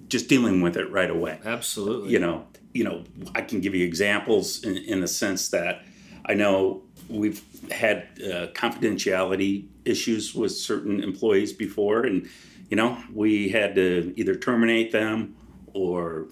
just 0.08 0.28
dealing 0.28 0.62
with 0.62 0.76
it 0.76 0.90
right 0.90 1.10
away 1.10 1.38
Absolutely. 1.44 2.10
you 2.10 2.18
know, 2.18 2.46
you 2.72 2.84
know, 2.84 3.04
I 3.34 3.42
can 3.42 3.60
give 3.60 3.74
you 3.74 3.84
examples 3.84 4.64
in, 4.64 4.76
in 4.76 5.00
the 5.00 5.08
sense 5.08 5.48
that 5.50 5.82
I 6.24 6.34
know 6.34 6.82
we've 7.08 7.42
had 7.70 8.08
uh, 8.18 8.48
confidentiality 8.52 9.66
issues 9.84 10.34
with 10.34 10.52
certain 10.52 11.02
employees 11.02 11.52
before, 11.52 12.04
and 12.04 12.28
you 12.70 12.76
know, 12.76 13.02
we 13.14 13.48
had 13.48 13.74
to 13.76 14.12
either 14.16 14.34
terminate 14.34 14.92
them 14.92 15.34
or 15.72 16.26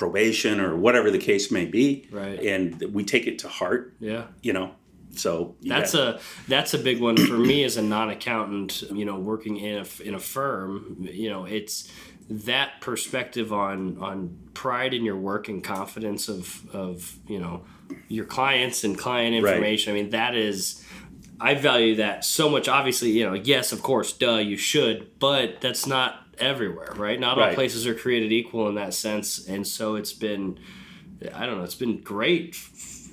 probation 0.00 0.58
or 0.60 0.74
whatever 0.76 1.10
the 1.10 1.18
case 1.18 1.50
may 1.52 1.66
be, 1.66 2.08
Right. 2.10 2.40
And 2.42 2.80
we 2.96 3.04
take 3.04 3.26
it 3.26 3.38
to 3.40 3.48
heart, 3.48 3.94
Yeah. 4.00 4.24
you 4.42 4.52
know. 4.54 4.72
So 5.14 5.56
you 5.60 5.68
That's 5.68 5.94
a 5.94 6.20
that's 6.48 6.72
a 6.72 6.78
big 6.78 7.00
one 7.00 7.16
for 7.16 7.36
me 7.36 7.64
as 7.64 7.76
a 7.76 7.82
non-accountant. 7.82 8.82
You 8.92 9.04
know, 9.04 9.18
working 9.18 9.56
in 9.58 9.76
a 9.84 10.02
in 10.08 10.14
a 10.14 10.20
firm. 10.20 10.96
You 11.24 11.28
know, 11.30 11.44
it's 11.44 11.90
that 12.30 12.80
perspective 12.80 13.52
on 13.52 13.98
on 13.98 14.38
pride 14.54 14.94
in 14.94 15.04
your 15.04 15.16
work 15.16 15.48
and 15.48 15.62
confidence 15.64 16.28
of 16.28 16.64
of 16.72 17.16
you 17.28 17.40
know 17.40 17.64
your 18.08 18.24
clients 18.24 18.84
and 18.84 18.96
client 18.96 19.32
Right. 19.34 19.54
information. 19.54 19.92
I 19.92 19.94
mean, 19.96 20.10
that 20.10 20.34
is. 20.34 20.82
I 21.42 21.54
value 21.54 21.94
that 21.96 22.24
so 22.24 22.48
much. 22.50 22.68
Obviously, 22.68 23.10
you 23.18 23.24
know, 23.26 23.32
yes, 23.34 23.72
of 23.72 23.80
course, 23.82 24.12
duh, 24.12 24.36
you 24.36 24.56
should, 24.58 25.18
but 25.18 25.60
that's 25.60 25.86
not 25.86 26.19
everywhere, 26.40 26.92
right? 26.96 27.18
Not 27.18 27.38
all 27.38 27.44
Right. 27.44 27.54
places 27.54 27.86
are 27.86 27.94
created 27.94 28.32
equal 28.32 28.68
in 28.68 28.74
that 28.76 28.94
sense, 28.94 29.46
and 29.46 29.66
so 29.66 29.94
it's 29.96 30.12
been, 30.12 30.58
I 31.34 31.46
don't 31.46 31.58
know, 31.58 31.64
it's 31.64 31.74
been 31.74 32.00
great, 32.00 32.56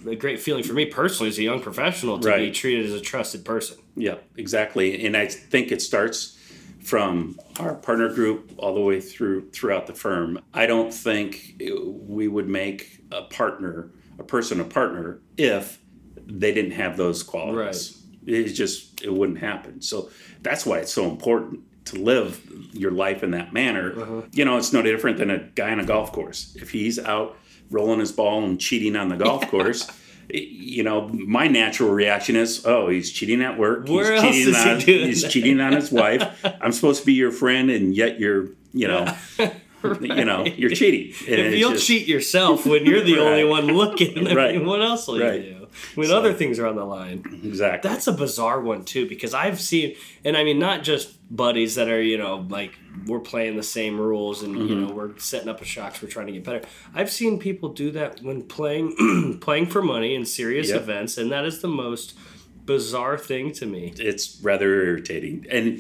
a 0.08 0.16
great 0.16 0.40
feeling 0.40 0.64
for 0.64 0.74
me 0.74 0.86
personally 0.86 1.30
as 1.30 1.38
a 1.38 1.44
young 1.44 1.60
professional 1.62 2.20
to 2.20 2.38
be 2.38 2.52
treated 2.52 2.86
as 2.86 2.94
a 2.94 3.02
trusted 3.02 3.44
person. 3.46 3.78
Yeah, 3.96 4.16
exactly. 4.38 5.06
And 5.06 5.18
I 5.18 5.28
think 5.28 5.72
it 5.72 5.82
starts 5.82 6.38
from 6.82 7.38
our 7.60 7.76
partner 7.76 8.08
group 8.14 8.54
all 8.58 8.74
the 8.74 8.80
way 8.80 9.02
through 9.02 9.50
throughout 9.50 9.88
the 9.88 9.94
firm. 9.94 10.40
I 10.54 10.66
don't 10.68 10.94
think 10.94 11.62
we 12.08 12.28
would 12.28 12.48
make 12.48 13.02
a 13.12 13.24
partner, 13.24 13.92
a 14.20 14.24
person 14.24 14.62
a 14.62 14.64
partner 14.64 15.20
if 15.38 15.80
they 16.26 16.54
didn't 16.54 16.72
have 16.72 16.96
those 16.96 17.24
qualities. 17.24 18.02
Right. 18.26 18.36
It 18.36 18.54
just 18.54 19.02
it 19.04 19.12
wouldn't 19.14 19.40
happen. 19.40 19.82
So 19.82 20.10
that's 20.42 20.66
why 20.66 20.78
it's 20.80 20.94
so 20.94 21.10
important 21.10 21.62
to 21.92 22.00
live 22.00 22.42
your 22.74 22.92
life 22.92 23.24
in 23.24 23.32
that 23.32 23.54
manner. 23.54 24.00
Uh-huh. 24.02 24.22
You 24.32 24.46
know, 24.46 24.58
it's 24.58 24.72
no 24.74 24.82
different 24.82 25.18
than 25.18 25.30
a 25.30 25.40
guy 25.56 25.72
on 25.72 25.80
a 25.80 25.86
golf 25.86 26.12
course. 26.12 26.56
If 26.60 26.72
he's 26.72 27.00
out 27.00 27.38
rolling 27.70 28.00
his 28.00 28.12
ball 28.12 28.44
and 28.44 28.60
cheating 28.60 28.96
on 28.96 29.10
the 29.10 29.16
golf 29.18 29.48
course, 29.50 29.90
you 30.30 30.84
know, 30.84 31.08
my 31.10 31.48
natural 31.48 31.90
reaction 31.90 32.36
is, 32.36 32.66
oh, 32.66 32.90
he's 32.90 33.12
cheating 33.12 33.42
at 33.42 33.58
work. 33.58 33.88
Where 33.88 34.14
he's 34.22 34.24
else 34.24 34.36
cheating 34.36 34.54
is 34.54 34.64
he 34.64 34.70
on, 34.70 34.80
doing 34.80 35.08
He's 35.08 35.22
that? 35.22 35.32
cheating 35.32 35.60
on 35.62 35.72
his 35.74 35.92
wife. 35.92 36.46
I'm 36.62 36.72
supposed 36.74 37.00
to 37.02 37.06
be 37.06 37.14
your 37.14 37.32
friend, 37.32 37.70
and 37.72 37.96
yet 37.96 38.20
you're, 38.20 38.50
you 38.74 38.88
know, 38.90 39.08
you 40.02 40.26
know, 40.26 40.46
you're 40.46 40.72
cheating. 40.72 41.14
And 41.30 41.54
If 41.54 41.60
you'll 41.60 41.72
just- 41.72 41.88
cheat 41.88 42.08
yourself 42.08 42.66
when 42.66 42.86
you're 42.86 43.04
the 43.04 43.20
only 43.26 43.46
one 43.46 43.68
looking, 43.68 44.18
I 44.18 44.22
mean, 44.22 44.36
Right. 44.36 44.66
what 44.66 44.82
else 44.82 45.08
will 45.08 45.20
Right. 45.20 45.42
you 45.44 45.52
do? 45.52 45.68
When 45.96 46.08
So- 46.08 46.18
other 46.18 46.34
things 46.34 46.60
are 46.60 46.68
on 46.68 46.76
the 46.76 46.86
line. 46.86 47.24
exactly. 47.46 47.90
That's 47.90 48.08
a 48.08 48.12
bizarre 48.12 48.60
one 48.60 48.84
too, 48.84 49.08
because 49.08 49.34
I've 49.34 49.62
seen, 49.62 49.96
and 50.26 50.36
I 50.36 50.44
mean, 50.44 50.60
not 50.60 50.84
just 50.84 51.12
buddies 51.30 51.76
that 51.76 51.90
are, 51.90 52.02
you 52.02 52.18
know, 52.18 52.46
like 52.50 52.74
we're 53.06 53.20
playing 53.20 53.58
the 53.58 53.64
same 53.64 54.00
rules 54.00 54.44
and 54.44 54.56
you 54.58 54.64
Mm-hmm. 54.76 54.88
know 54.88 54.94
we're 54.94 55.18
setting 55.20 55.50
up 55.50 55.62
a 55.62 55.66
shocks, 55.66 56.02
we're 56.02 56.08
trying 56.10 56.28
to 56.28 56.34
get 56.34 56.44
better. 56.44 56.62
I've 56.96 57.12
seen 57.12 57.38
people 57.40 57.70
do 57.70 57.92
that 57.92 58.22
when 58.22 58.44
playing, 58.44 59.38
playing 59.42 59.66
for 59.68 59.82
money 59.82 60.16
in 60.16 60.26
serious 60.26 60.70
Yep. 60.70 60.82
events, 60.82 61.18
and 61.18 61.32
that 61.32 61.46
is 61.46 61.62
the 61.62 61.68
most 61.68 62.18
bizarre 62.66 63.18
thing 63.18 63.52
to 63.54 63.66
me. 63.66 63.94
it's 63.98 64.40
rather 64.42 64.84
irritating. 64.84 65.46
And 65.50 65.80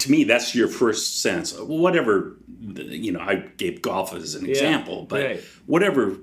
to 0.00 0.10
me, 0.10 0.22
that's 0.24 0.54
your 0.54 0.68
first 0.68 1.20
sense. 1.20 1.52
Whatever, 1.58 2.36
you 2.60 3.10
know, 3.10 3.18
I 3.20 3.36
gave 3.56 3.82
golf 3.82 4.14
as 4.14 4.36
an 4.36 4.48
example, 4.48 5.04
but 5.08 5.24
right. 5.24 5.40
whatever 5.66 6.16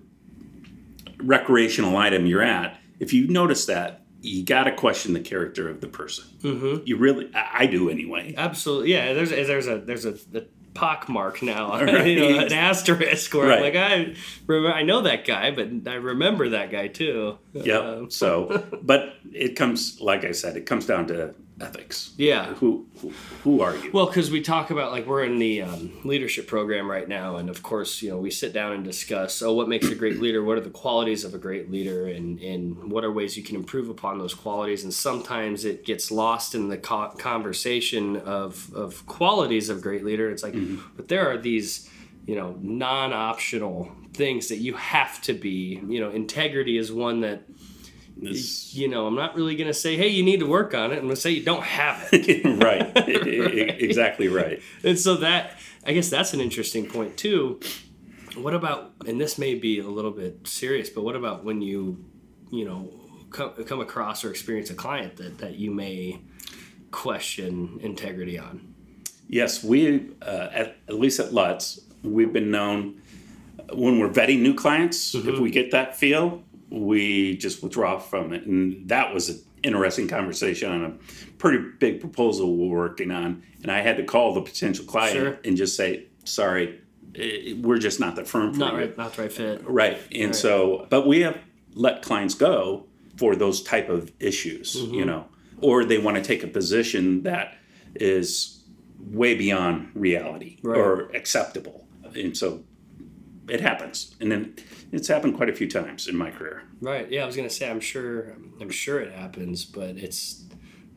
recreational 1.18 1.98
item 1.98 2.26
you're 2.26 2.42
at, 2.42 2.80
if 3.00 3.14
you 3.14 3.28
notice 3.28 3.66
that, 3.66 4.05
you 4.26 4.44
got 4.44 4.64
to 4.64 4.72
question 4.74 5.14
the 5.14 5.20
character 5.20 5.70
of 5.70 5.82
the 5.82 5.88
person. 5.88 6.26
Mm-hmm. 6.42 6.84
You 6.86 6.98
really, 6.98 7.30
I, 7.34 7.50
I 7.60 7.66
do 7.68 7.90
anyway. 7.90 8.34
Absolutely, 8.38 8.92
yeah. 8.92 9.14
There's 9.14 9.30
there's 9.30 9.68
a 9.68 9.78
there's 9.78 10.06
a, 10.06 10.16
a 10.34 10.44
pock 10.74 11.08
mark 11.10 11.42
now, 11.42 11.80
Right. 11.82 12.06
you 12.08 12.20
know, 12.20 12.40
an 12.40 12.54
asterisk 12.54 13.34
where 13.34 13.48
Right. 13.48 13.62
Like 13.62 13.76
I 13.76 14.16
remember 14.46 14.76
I 14.76 14.84
know 14.84 15.02
that 15.02 15.26
guy, 15.26 15.52
but 15.52 15.70
I 15.88 15.96
remember 15.96 16.50
that 16.50 16.70
guy 16.70 16.88
too. 16.88 17.38
Yep. 17.54 17.84
Um, 17.84 18.10
so, 18.12 18.64
but 18.82 19.16
it 19.34 19.56
comes, 19.56 20.00
like 20.02 20.24
I 20.26 20.32
said, 20.32 20.58
it 20.58 20.66
comes 20.66 20.86
down 20.86 21.08
to 21.08 21.34
ethics. 21.62 22.14
yeah. 22.18 22.54
Who, 22.56 22.86
who, 23.00 23.10
who 23.44 23.62
are 23.62 23.76
you? 23.76 23.90
Well, 23.92 24.08
because 24.08 24.30
we 24.30 24.42
talk 24.42 24.72
about 24.72 24.92
like 24.92 25.06
we're 25.06 25.24
in 25.24 25.40
the 25.40 25.62
um, 25.62 25.92
leadership 26.04 26.48
program 26.48 26.90
right 26.90 27.08
now, 27.08 27.38
and 27.38 27.50
of 27.50 27.64
course, 27.64 28.02
you 28.02 28.10
know, 28.10 28.18
we 28.18 28.30
sit 28.30 28.52
down 28.54 28.74
and 28.74 28.84
discuss. 28.84 29.42
Oh, 29.42 29.54
what 29.54 29.70
makes 29.70 29.88
a 29.88 29.96
great 29.96 30.20
leader? 30.20 30.44
What 30.44 30.58
are 30.58 30.62
the 30.62 30.70
qualities 30.70 31.24
of 31.24 31.34
a 31.34 31.38
great 31.38 31.72
leader, 31.72 32.08
and 32.08 32.40
and 32.40 32.92
what 32.92 33.04
are 33.04 33.12
ways 33.12 33.38
you 33.38 33.44
can 33.44 33.56
improve 33.56 33.90
upon 33.90 34.18
those 34.20 34.34
qualities? 34.34 34.84
And 34.84 34.94
sometimes 34.94 35.66
it 35.66 35.86
gets 35.86 36.12
lost 36.12 36.56
in 36.56 36.68
the 36.68 36.78
co- 36.78 37.14
conversation 37.18 38.18
of 38.18 38.74
of 38.74 39.06
qualities 39.06 39.70
of 39.70 39.82
great 39.82 40.04
leader. 40.04 40.30
It's 40.30 40.44
like, 40.44 40.56
but 40.98 41.08
there 41.08 41.30
are 41.32 41.38
these, 41.38 41.90
you 42.26 42.36
know, 42.36 42.58
non-optional 42.62 43.92
things 44.14 44.48
that 44.50 44.58
you 44.58 44.74
have 44.74 45.22
to 45.22 45.34
be. 45.34 45.82
You 45.88 46.00
know, 46.02 46.10
integrity 46.10 46.78
is 46.78 46.92
one 46.92 47.22
that 47.22 47.44
This- 48.18 48.74
you 48.74 48.88
know. 48.88 49.08
I'm 49.08 49.16
not 49.16 49.36
really 49.36 49.56
going 49.56 49.68
to 49.68 49.74
say, 49.74 49.98
hey, 49.98 50.08
you 50.08 50.24
need 50.24 50.40
to 50.40 50.46
work 50.48 50.74
on 50.74 50.92
it. 50.92 50.96
I'm 50.96 51.04
going 51.04 51.16
to 51.16 51.22
say 51.22 51.32
you 51.32 51.44
don't 51.44 51.64
have 51.64 52.10
it. 52.12 52.46
right. 52.64 52.92
E- 53.28 53.84
exactly 53.84 54.28
right. 54.28 54.62
And 54.84 54.98
so 54.98 55.16
that 55.18 55.58
I 55.86 55.94
guess 55.94 56.10
that's 56.10 56.34
an 56.34 56.42
interesting 56.42 56.88
point 56.88 57.18
too. 57.18 57.60
What 58.36 58.54
about 58.54 58.92
and 59.06 59.20
this 59.20 59.38
may 59.38 59.56
be 59.56 59.80
a 59.80 59.88
little 59.88 60.12
bit 60.12 60.48
serious, 60.48 60.90
but 60.90 61.04
what 61.04 61.16
about 61.16 61.44
when 61.44 61.62
you, 61.62 62.04
you 62.52 62.66
know, 62.66 62.92
come, 63.30 63.52
come 63.66 63.80
across 63.82 64.24
or 64.26 64.30
experience 64.30 64.70
a 64.70 64.76
client 64.76 65.18
that 65.18 65.38
that 65.40 65.56
you 65.56 65.72
may 65.72 66.20
question 66.92 67.80
integrity 67.82 68.38
on? 68.40 68.74
Yes, 69.28 69.64
we, 69.64 70.12
uh, 70.22 70.50
at, 70.54 70.78
at 70.88 70.96
least 70.96 71.20
at 71.20 71.34
Lutz, 71.34 71.80
we've 72.04 72.32
been 72.32 72.52
known 72.52 73.02
when 73.74 74.00
we're 74.00 74.10
vetting 74.10 74.42
new 74.42 74.54
clients, 74.54 75.16
if 75.16 75.40
we 75.40 75.50
get 75.50 75.72
that 75.72 75.96
feel, 75.98 76.44
we 76.70 77.38
just 77.38 77.62
withdraw 77.64 78.00
from 78.00 78.34
it. 78.34 78.46
And 78.46 78.88
that 78.90 79.14
was 79.14 79.30
an 79.30 79.40
interesting 79.64 80.08
conversation 80.08 80.72
on 80.72 80.84
a 80.86 80.92
pretty 81.38 81.64
big 81.80 82.00
proposal 82.00 82.56
we're 82.58 82.76
working 82.78 83.12
on. 83.12 83.44
And 83.62 83.72
I 83.72 83.82
had 83.82 83.98
to 83.98 84.04
call 84.04 84.34
the 84.34 84.42
potential 84.42 84.86
client 84.86 85.16
Sure. 85.16 85.40
and 85.44 85.56
just 85.58 85.76
say, 85.76 86.06
sorry, 86.24 86.80
eh, 87.16 87.54
we're 87.62 87.78
just 87.78 88.00
not 88.00 88.16
the 88.16 88.26
firm 88.26 88.54
for 88.54 88.60
Not 88.60 88.74
you. 88.74 88.80
right, 88.80 88.98
not 88.98 89.14
the 89.14 89.22
right 89.24 89.32
fit. 89.32 89.62
Right. 89.68 89.98
And 90.14 90.26
Right. 90.28 90.36
so, 90.36 90.88
but 90.90 91.08
we 91.08 91.22
have 91.22 91.38
let 91.74 92.02
clients 92.02 92.34
go 92.36 92.86
for 93.18 93.36
those 93.36 93.62
type 93.62 93.90
of 93.90 94.12
issues, 94.20 94.76
Mm-hmm. 94.76 94.94
you 94.94 95.06
know, 95.06 95.26
or 95.62 95.86
they 95.86 95.98
want 95.98 96.18
to 96.18 96.24
take 96.24 96.44
a 96.44 96.48
position 96.48 97.24
that 97.24 97.56
is 97.96 98.64
way 99.00 99.36
beyond 99.36 99.90
reality 99.94 100.58
Right. 100.64 100.78
or 100.78 101.10
acceptable. 101.16 101.88
And 102.16 102.36
so 102.36 102.64
it 103.48 103.62
happens. 103.62 104.16
And 104.20 104.32
then 104.32 104.56
it's 104.92 105.08
happened 105.08 105.36
quite 105.36 105.50
a 105.50 105.54
few 105.54 105.70
times 105.70 106.08
in 106.08 106.16
my 106.16 106.32
career. 106.32 106.64
Right. 106.82 107.10
Yeah, 107.12 107.24
I 107.24 107.26
was 107.26 107.36
gonna 107.36 107.50
say 107.50 107.70
I'm 107.70 107.80
sure 107.80 108.36
I'm 108.60 108.70
sure 108.70 109.00
it 109.00 109.14
happens, 109.14 109.66
but 109.66 109.98
it's 109.98 110.46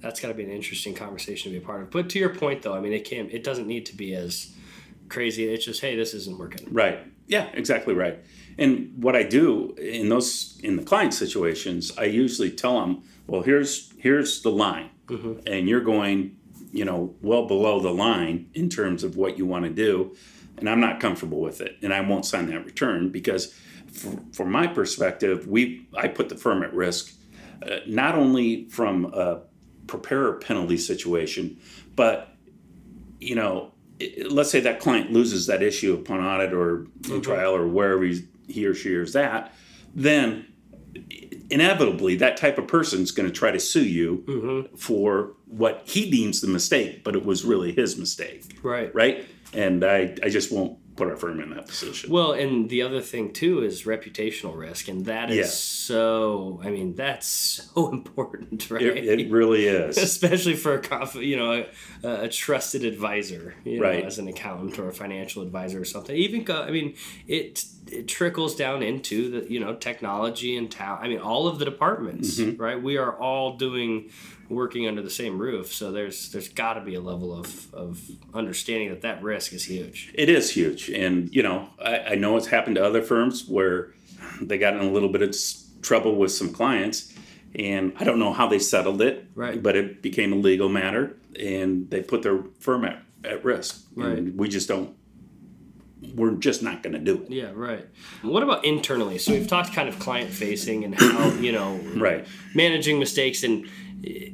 that's 0.00 0.20
got 0.20 0.28
to 0.28 0.34
be 0.34 0.44
an 0.44 0.50
interesting 0.50 0.94
conversation 0.94 1.52
to 1.52 1.58
be 1.58 1.64
a 1.64 1.66
part 1.66 1.82
of. 1.82 1.90
But 1.90 2.08
to 2.10 2.18
your 2.18 2.34
point, 2.34 2.62
though, 2.62 2.74
I 2.74 2.80
mean, 2.80 2.92
it 2.92 3.04
can 3.04 3.30
it 3.30 3.42
doesn't 3.44 3.66
need 3.66 3.86
to 3.86 3.96
be 3.96 4.14
as 4.14 4.54
crazy. 5.08 5.48
It's 5.48 5.64
just 5.64 5.80
hey, 5.80 5.96
this 5.96 6.14
isn't 6.14 6.38
working. 6.38 6.68
Right. 6.72 7.00
Yeah, 7.26 7.48
exactly 7.52 7.94
right. 7.94 8.24
And 8.58 8.92
what 9.02 9.14
I 9.14 9.22
do 9.22 9.74
in 9.74 10.08
those 10.08 10.58
in 10.62 10.76
the 10.76 10.82
client 10.82 11.14
situations, 11.14 11.92
I 11.98 12.04
usually 12.04 12.50
tell 12.50 12.80
them, 12.80 13.02
well, 13.26 13.42
here's 13.42 13.92
here's 13.98 14.42
the 14.42 14.50
line, 14.50 14.90
mm-hmm. 15.06 15.46
and 15.46 15.68
you're 15.68 15.82
going, 15.82 16.36
you 16.72 16.84
know, 16.84 17.14
well 17.20 17.46
below 17.46 17.80
the 17.80 17.92
line 17.92 18.50
in 18.54 18.68
terms 18.68 19.04
of 19.04 19.16
what 19.16 19.36
you 19.36 19.46
want 19.46 19.64
to 19.64 19.70
do, 19.70 20.16
and 20.60 20.68
I'm 20.68 20.80
not 20.80 21.00
comfortable 21.00 21.40
with 21.40 21.60
it, 21.60 21.76
and 21.82 21.92
I 21.92 22.00
won't 22.00 22.24
sign 22.24 22.46
that 22.50 22.64
return 22.64 23.10
because, 23.10 23.54
f- 23.88 24.14
from 24.32 24.50
my 24.50 24.66
perspective, 24.66 25.46
we 25.46 25.86
I 25.96 26.08
put 26.08 26.28
the 26.28 26.36
firm 26.36 26.62
at 26.62 26.74
risk, 26.74 27.12
uh, 27.62 27.76
not 27.86 28.14
only 28.14 28.68
from 28.68 29.06
a 29.06 29.42
preparer 29.86 30.34
penalty 30.34 30.76
situation, 30.76 31.58
but 31.96 32.28
you 33.20 33.34
know, 33.34 33.72
i- 34.00 34.12
let's 34.30 34.50
say 34.50 34.60
that 34.60 34.78
client 34.80 35.12
loses 35.12 35.46
that 35.46 35.62
issue 35.62 35.94
upon 35.94 36.20
audit 36.20 36.52
or 36.52 36.86
in 37.10 37.20
trial 37.20 37.54
or 37.54 37.66
wherever 37.66 38.04
he's, 38.04 38.22
he 38.46 38.64
or 38.66 38.74
she 38.74 38.90
is 38.94 39.16
at, 39.16 39.52
then 39.94 40.44
inevitably 41.50 42.14
that 42.16 42.36
type 42.36 42.58
of 42.58 42.66
person 42.66 43.00
is 43.02 43.10
going 43.10 43.28
to 43.28 43.34
try 43.34 43.50
to 43.50 43.58
sue 43.58 43.84
you 43.84 44.68
for 44.76 45.32
what 45.46 45.82
he 45.86 46.10
deems 46.10 46.40
the 46.40 46.46
mistake, 46.46 47.02
but 47.02 47.16
it 47.16 47.24
was 47.24 47.44
really 47.44 47.72
his 47.72 47.96
mistake, 47.96 48.42
Right. 48.62 48.94
right? 48.94 49.24
And 49.54 49.84
I, 49.84 50.14
I 50.22 50.28
just 50.28 50.52
won't 50.52 50.78
put 50.96 51.08
our 51.08 51.16
firm 51.16 51.40
in 51.40 51.50
that 51.50 51.68
position. 51.68 52.10
Well, 52.10 52.32
and 52.32 52.68
the 52.68 52.82
other 52.82 53.00
thing 53.00 53.32
too 53.32 53.62
is 53.62 53.84
reputational 53.84 54.56
risk, 54.56 54.88
and 54.88 55.06
that 55.06 55.30
is 55.30 55.36
Yeah. 55.36 55.44
so. 55.46 56.60
I 56.62 56.70
mean, 56.70 56.94
that's 56.96 57.26
so 57.26 57.88
important, 57.92 58.68
right? 58.70 58.82
it, 58.82 59.20
it 59.20 59.30
really 59.30 59.66
is. 59.66 59.96
Especially 60.10 60.54
for 60.56 60.74
a 60.74 60.80
conf- 60.80 61.14
you 61.14 61.36
know 61.36 61.64
a, 62.02 62.08
a 62.24 62.28
trusted 62.28 62.84
advisor, 62.84 63.54
you 63.64 63.78
know, 63.78 63.84
Right. 63.84 64.04
as 64.04 64.18
an 64.18 64.28
accountant 64.28 64.78
or 64.78 64.88
a 64.88 64.92
financial 64.92 65.42
advisor 65.42 65.80
or 65.80 65.84
something. 65.84 66.16
Even 66.16 66.44
I 66.50 66.70
mean, 66.72 66.94
it 67.28 67.64
it 67.90 68.08
trickles 68.08 68.54
down 68.56 68.82
into 68.82 69.30
the 69.30 69.50
you 69.52 69.60
know 69.60 69.76
technology 69.76 70.56
and 70.56 70.68
talent. 70.70 71.04
I 71.04 71.08
mean, 71.08 71.20
all 71.20 71.46
of 71.46 71.58
the 71.60 71.64
departments, 71.64 72.38
Mm-hmm. 72.40 72.60
right? 72.60 72.82
We 72.82 72.96
are 72.98 73.16
all 73.18 73.56
doing 73.56 74.10
working 74.50 74.88
under 74.88 75.02
the 75.02 75.10
same 75.10 75.38
roof, 75.38 75.72
so 75.72 75.92
there's 75.92 76.32
there's 76.32 76.48
got 76.48 76.74
to 76.74 76.80
be 76.80 76.94
a 76.96 77.00
level 77.00 77.38
of 77.38 77.72
of 77.74 78.00
understanding 78.34 78.88
that 78.88 79.02
that 79.02 79.22
risk 79.22 79.37
is 79.52 79.64
huge. 79.64 80.10
It 80.14 80.28
is 80.28 80.50
huge. 80.50 80.90
And, 80.90 81.34
you 81.34 81.42
know, 81.42 81.68
I, 81.82 81.98
I 81.98 82.14
know 82.14 82.36
it's 82.36 82.46
happened 82.48 82.76
to 82.76 82.84
other 82.84 83.02
firms 83.02 83.46
where 83.48 83.92
they 84.40 84.58
got 84.58 84.74
in 84.74 84.80
a 84.80 84.90
little 84.90 85.08
bit 85.08 85.22
of 85.22 85.34
trouble 85.82 86.16
with 86.16 86.32
some 86.32 86.52
clients. 86.52 87.12
And 87.54 87.92
I 87.98 88.04
don't 88.04 88.18
know 88.18 88.32
how 88.32 88.46
they 88.46 88.58
settled 88.58 89.00
it, 89.00 89.26
Right. 89.34 89.62
but 89.62 89.74
it 89.76 90.02
became 90.02 90.32
a 90.32 90.36
legal 90.36 90.68
matter 90.68 91.16
and 91.38 91.88
they 91.90 92.02
put 92.02 92.22
their 92.22 92.42
firm 92.60 92.84
at, 92.84 93.02
at 93.24 93.44
risk. 93.44 93.86
Right. 93.94 94.18
And 94.18 94.38
we 94.38 94.48
just 94.48 94.68
don't, 94.68 94.94
we're 96.14 96.32
just 96.32 96.62
not 96.62 96.82
going 96.82 96.92
to 96.92 96.98
do 97.00 97.22
it. 97.22 97.30
Yeah, 97.30 97.50
right. 97.54 97.86
What 98.22 98.42
about 98.42 98.64
internally? 98.64 99.18
So 99.18 99.32
we've 99.32 99.48
talked 99.48 99.72
kind 99.72 99.88
of 99.88 99.98
client 99.98 100.30
facing 100.30 100.84
and 100.84 100.94
how, 100.94 101.30
you 101.34 101.52
know, 101.52 101.80
Right. 101.96 102.26
managing 102.54 102.98
mistakes 102.98 103.42
and 103.42 103.66
it, 104.02 104.32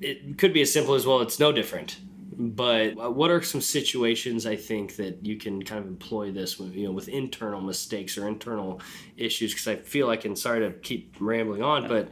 it 0.00 0.36
could 0.38 0.52
be 0.52 0.60
as 0.62 0.72
simple 0.72 0.94
as 0.94 1.06
well 1.06 1.20
it's 1.20 1.38
no 1.38 1.52
different. 1.52 1.98
But 2.42 2.98
uh, 2.98 3.10
what 3.10 3.30
are 3.30 3.42
some 3.42 3.60
situations 3.60 4.46
I 4.46 4.56
think 4.56 4.96
that 4.96 5.26
you 5.26 5.36
can 5.36 5.62
kind 5.62 5.78
of 5.78 5.86
employ 5.86 6.32
this 6.32 6.58
with, 6.58 6.74
you 6.74 6.86
know, 6.86 6.92
with 6.92 7.06
internal 7.08 7.60
mistakes 7.60 8.16
or 8.16 8.26
internal 8.26 8.80
issues 9.18 9.52
because 9.52 9.68
I 9.68 9.76
feel 9.76 10.06
like 10.06 10.24
and 10.24 10.38
sorry 10.38 10.60
to 10.60 10.72
keep 10.72 11.16
rambling 11.20 11.62
on, 11.62 11.86
but 11.86 12.08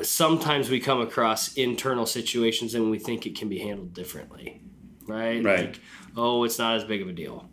sometimes 0.00 0.70
we 0.70 0.78
come 0.78 1.00
across 1.00 1.54
internal 1.54 2.06
situations 2.06 2.76
and 2.76 2.92
we 2.92 3.00
think 3.00 3.26
it 3.26 3.36
can 3.36 3.48
be 3.48 3.58
handled 3.58 3.92
differently. 3.92 4.60
Right? 5.08 5.42
Right. 5.42 5.66
Like, 5.66 5.80
oh, 6.16 6.44
it's 6.44 6.60
not 6.60 6.76
as 6.76 6.84
big 6.84 7.02
of 7.02 7.08
a 7.08 7.12
deal. 7.12 7.48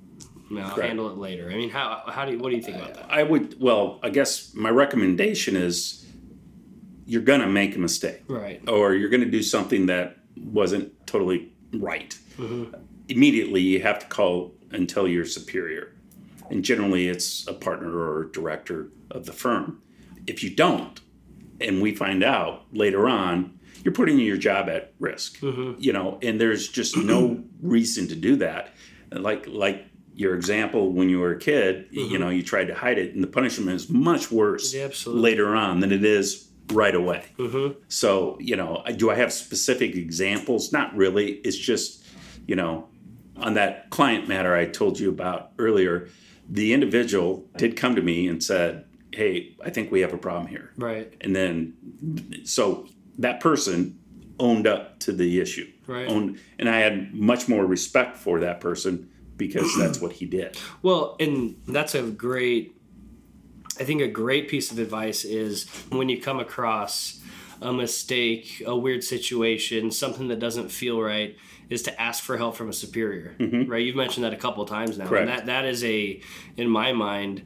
No, 0.52 0.62
I'll 0.62 0.82
handle 0.82 1.10
it 1.10 1.18
later. 1.18 1.50
I 1.50 1.56
mean, 1.56 1.72
how 1.72 2.04
how 2.08 2.26
do 2.26 2.34
you 2.34 2.38
what 2.38 2.52
do 2.52 2.56
you 2.56 2.62
think 2.62 2.78
about 2.78 2.94
that? 2.94 3.08
I 3.10 3.24
would, 3.24 3.60
well, 3.60 4.00
I 4.04 4.10
guess 4.10 4.54
my 4.54 4.70
recommendation 4.70 5.56
is 5.56 6.06
you're 7.08 7.24
going 7.24 7.42
to 7.42 7.48
make 7.48 7.76
a 7.76 7.80
mistake. 7.80 8.22
Right. 8.28 8.62
or 8.70 8.94
you're 8.94 9.10
going 9.10 9.24
to 9.24 9.32
do 9.32 9.42
something 9.42 9.88
that 9.88 10.18
wasn't 10.38 10.94
totally 11.08 11.54
right. 11.74 12.18
Mm-hmm. 12.38 12.74
Immediately, 13.08 13.62
you 13.62 13.82
have 13.82 14.00
to 14.00 14.06
call 14.08 14.54
and 14.72 14.88
tell 14.88 15.08
your 15.08 15.26
superior. 15.26 15.94
And 16.50 16.64
generally, 16.64 17.08
it's 17.08 17.48
a 17.48 17.54
partner 17.54 17.92
or 18.00 18.26
director 18.26 18.90
of 19.12 19.26
the 19.26 19.34
firm. 19.34 19.82
If 20.28 20.44
you 20.44 20.50
don't, 20.50 21.00
and 21.62 21.82
we 21.82 21.94
find 21.94 22.24
out 22.24 22.66
later 22.72 23.08
on, 23.08 23.60
you're 23.84 23.94
putting 23.94 24.20
your 24.20 24.38
job 24.38 24.70
at 24.70 24.94
risk. 25.00 25.40
Mm-hmm. 25.40 25.82
You 25.82 25.94
know, 25.94 26.20
and 26.22 26.40
there's 26.40 26.68
just 26.68 26.98
no 26.98 27.44
reason 27.62 28.08
to 28.10 28.16
do 28.16 28.36
that. 28.38 28.74
Like 29.12 29.46
like 29.48 29.86
your 30.14 30.36
example 30.36 30.92
when 30.92 31.10
you 31.10 31.20
were 31.20 31.32
a 31.32 31.40
kid, 31.40 31.88
you 31.92 32.06
mm-hmm. 32.06 32.20
know, 32.20 32.30
you 32.30 32.44
tried 32.44 32.66
to 32.66 32.76
hide 32.76 32.98
it, 32.98 33.16
and 33.16 33.24
the 33.24 33.28
punishment 33.28 33.72
is 33.72 33.90
much 33.90 34.32
worse 34.32 34.74
Yeah, 34.74 34.90
later 35.06 35.56
on 35.56 35.80
than 35.80 35.92
it 35.92 36.04
is 36.04 36.49
right 36.72 36.96
away. 36.96 37.26
Mm-hmm. 37.38 37.80
So, 37.88 38.38
you 38.40 38.56
know, 38.56 38.84
do 38.96 39.10
I 39.10 39.16
have 39.16 39.34
specific 39.34 39.96
examples? 39.96 40.72
Not 40.72 40.96
really. 40.96 41.34
It's 41.44 41.58
just, 41.58 42.04
you 42.48 42.56
know, 42.56 42.90
on 43.38 43.54
that 43.56 43.90
client 43.90 44.28
matter 44.28 44.56
I 44.56 44.66
told 44.66 45.00
you 45.00 45.10
about 45.10 45.52
earlier, 45.58 46.10
the 46.48 46.74
individual 46.74 47.46
did 47.58 47.78
come 47.78 47.96
to 47.96 48.02
me 48.02 48.28
and 48.28 48.44
said, 48.44 48.86
Hey, 49.12 49.56
I 49.66 49.72
think 49.72 49.92
we 49.92 50.02
have 50.02 50.14
a 50.14 50.18
problem 50.18 50.48
here. 50.48 50.72
Right. 50.78 51.12
And 51.22 51.36
then, 51.36 51.74
so 52.46 52.88
that 53.18 53.40
person 53.40 54.00
owned 54.40 54.68
up 54.68 55.00
to 55.00 55.12
the 55.12 55.40
issue. 55.42 55.68
Right. 55.88 56.08
Owned, 56.08 56.40
and 56.60 56.70
I 56.70 56.80
had 56.80 57.14
much 57.14 57.48
more 57.48 57.66
respect 57.66 58.18
for 58.18 58.40
that 58.42 58.62
person 58.62 59.10
because 59.36 59.76
that's 59.78 60.00
what 60.00 60.12
he 60.12 60.26
did. 60.26 60.58
Well, 60.82 61.16
and 61.20 61.56
that's 61.68 61.96
a 61.96 62.04
great, 62.04 62.79
I 63.80 63.84
think 63.84 64.02
a 64.02 64.08
great 64.08 64.50
piece 64.50 64.72
of 64.72 64.80
advice 64.80 65.24
is 65.24 65.68
when 65.90 66.10
you 66.10 66.22
come 66.22 66.40
across 66.40 67.20
a 67.62 67.74
mistake, 67.74 68.64
a 68.66 68.76
weird 68.76 69.04
situation, 69.04 69.92
something 69.92 70.28
that 70.30 70.40
doesn't 70.40 70.70
feel 70.70 71.02
right, 71.02 71.38
is 71.70 71.84
to 71.84 72.02
ask 72.02 72.24
for 72.24 72.38
help 72.38 72.56
from 72.56 72.70
a 72.70 72.74
superior. 72.74 73.36
Right? 73.40 73.86
You've 73.86 73.96
mentioned 73.96 74.24
that 74.24 74.34
a 74.34 74.38
couple 74.38 74.64
of 74.64 74.70
times 74.70 74.98
now. 74.98 75.06
Mm-hmm. 75.06 75.14
Correct. 75.14 75.30
And 75.30 75.40
that 75.40 75.46
that 75.46 75.66
is 75.66 75.84
a 75.84 76.20
in 76.58 76.70
my 76.70 76.94
mind 76.94 77.44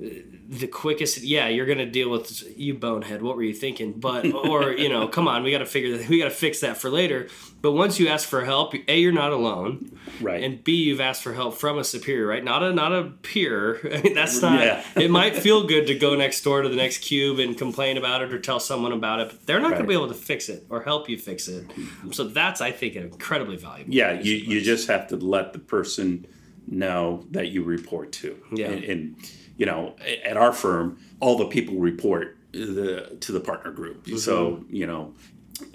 the 0.00 0.68
quickest 0.68 1.22
yeah 1.22 1.48
you're 1.48 1.66
gonna 1.66 1.84
deal 1.84 2.08
with 2.08 2.42
you 2.56 2.72
bonehead 2.72 3.20
what 3.20 3.36
were 3.36 3.42
you 3.42 3.52
thinking? 3.52 3.92
But 3.92 4.32
or 4.32 4.72
you 4.84 4.88
know 4.88 5.08
come 5.08 5.26
on 5.26 5.42
we 5.42 5.50
gotta 5.50 5.66
figure 5.66 5.96
that 5.98 6.08
we 6.08 6.18
gotta 6.18 6.30
fix 6.30 6.60
that 6.60 6.76
for 6.76 6.88
later. 6.88 7.28
But 7.60 7.72
once 7.72 7.98
you 7.98 8.06
ask 8.06 8.28
for 8.28 8.44
help 8.44 8.74
a 8.86 8.98
you're 8.98 9.10
not 9.12 9.32
alone. 9.32 9.98
Right. 10.20 10.42
and 10.42 10.62
b 10.62 10.72
you've 10.84 11.00
asked 11.00 11.22
for 11.22 11.32
help 11.32 11.54
from 11.56 11.78
a 11.78 11.84
superior 11.84 12.26
right? 12.26 12.42
Not 12.44 12.62
a 12.62 12.72
not 12.72 12.92
a 12.92 13.04
peer. 13.22 13.80
I 13.92 14.02
mean, 14.02 14.14
that's 14.14 14.40
not 14.40 14.60
Yeah. 14.60 14.84
it 14.96 15.10
might 15.10 15.34
feel 15.36 15.66
good 15.66 15.88
to 15.88 15.94
go 15.98 16.14
next 16.24 16.42
door 16.42 16.62
to 16.62 16.68
the 16.68 16.76
next 16.76 16.98
cube 16.98 17.40
and 17.40 17.58
complain 17.58 17.96
about 17.96 18.22
it 18.22 18.32
or 18.32 18.38
tell 18.38 18.60
someone 18.60 18.92
about 18.92 19.18
it 19.20 19.28
but 19.30 19.46
they're 19.46 19.60
not 19.60 19.72
gonna 19.72 19.86
be 19.86 19.94
able 19.94 20.08
to 20.08 20.14
fix 20.14 20.48
it 20.48 20.64
or 20.70 20.82
help 20.82 21.08
you 21.08 21.18
fix 21.18 21.48
it. 21.48 21.66
Mm-hmm. 21.68 22.12
So 22.12 22.24
that's 22.24 22.60
i 22.60 22.70
think 22.70 22.94
incredibly 22.94 23.56
valuable 23.56 23.92
Yeah, 23.92 24.12
you, 24.12 24.34
you 24.34 24.60
just 24.60 24.86
have 24.88 25.08
to 25.08 25.16
let 25.16 25.52
the 25.52 25.58
person 25.58 26.26
know 26.70 27.24
that 27.30 27.48
you 27.48 27.62
report 27.64 28.12
to. 28.12 28.38
Yeah. 28.52 28.66
And, 28.68 28.84
and 28.84 29.30
you 29.58 29.66
know, 29.66 29.94
at 30.24 30.38
our 30.38 30.54
firm, 30.54 30.98
all 31.20 31.36
the 31.36 31.46
people 31.46 31.76
report 31.76 32.38
the 32.52 33.18
to 33.20 33.32
the 33.32 33.40
partner 33.40 33.70
group. 33.70 34.06
Mm-hmm. 34.06 34.16
So 34.16 34.64
you 34.70 34.86
know, 34.86 35.12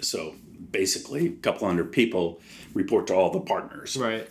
so 0.00 0.34
basically, 0.72 1.28
a 1.28 1.30
couple 1.30 1.68
hundred 1.68 1.92
people 1.92 2.40
report 2.74 3.06
to 3.06 3.14
all 3.14 3.30
the 3.30 3.40
partners, 3.40 3.96
right 3.96 4.28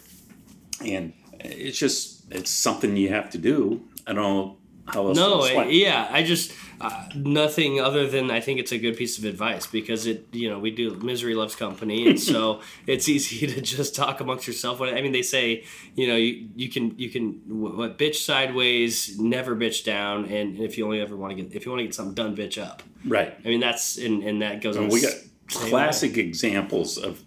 and 0.84 1.14
it's 1.40 1.78
just 1.78 2.24
it's 2.32 2.52
something 2.52 2.96
you 2.98 3.10
have 3.10 3.30
to 3.32 3.38
do. 3.38 3.82
I 4.08 4.14
don't 4.14 4.24
know 4.24 4.58
how 4.86 5.08
else. 5.08 5.18
No, 5.18 5.42
I- 5.42 5.68
yeah, 5.68 6.08
I 6.12 6.24
just 6.24 6.52
uh, 6.82 7.06
nothing 7.16 7.80
other 7.80 8.06
than 8.08 8.30
I 8.30 8.42
think 8.42 8.60
it's 8.60 8.72
a 8.74 8.78
good 8.78 8.98
piece 8.98 9.18
of 9.18 9.24
advice 9.24 9.66
because 9.66 10.06
it, 10.06 10.28
you 10.34 10.50
know, 10.50 10.60
we 10.60 10.72
do 10.72 10.96
misery 10.96 11.36
loves 11.36 11.56
company, 11.56 12.08
and 12.10 12.20
so 12.20 12.60
it's 12.88 13.08
easy 13.08 13.48
to 13.48 13.62
just 13.62 13.96
talk 13.96 14.20
amongst 14.20 14.46
yourself. 14.48 14.80
When 14.80 14.94
I 14.94 15.02
mean, 15.02 15.14
they 15.14 15.22
say, 15.22 15.64
you 15.96 16.08
know, 16.08 16.16
you 16.18 16.50
you 16.56 16.70
can 16.70 16.98
you 17.00 17.10
can 17.10 17.34
wh- 17.48 17.78
what 17.78 17.98
bitch 17.98 18.16
sideways, 18.16 19.18
never 19.20 19.56
bitch 19.56 19.86
down, 19.86 20.26
and 20.26 20.60
if 20.60 20.78
you 20.78 20.84
only 20.86 21.00
ever 21.00 21.16
want 21.16 21.36
to 21.36 21.42
get 21.42 21.56
if 21.56 21.66
you 21.66 21.72
want 21.72 21.80
to 21.80 21.86
get 21.86 21.96
something 21.96 22.16
done, 22.16 22.36
bitch 22.36 22.62
up. 22.62 22.84
right. 23.06 23.34
I 23.46 23.48
mean, 23.48 23.62
that's 23.62 23.98
and 23.98 24.22
and 24.24 24.42
that 24.42 24.62
goes 24.62 24.76
on. 24.76 24.84
And 24.86 24.92
we 24.94 25.02
got 25.02 25.14
classic 25.48 26.18
examples 26.18 26.98
of 26.98 27.22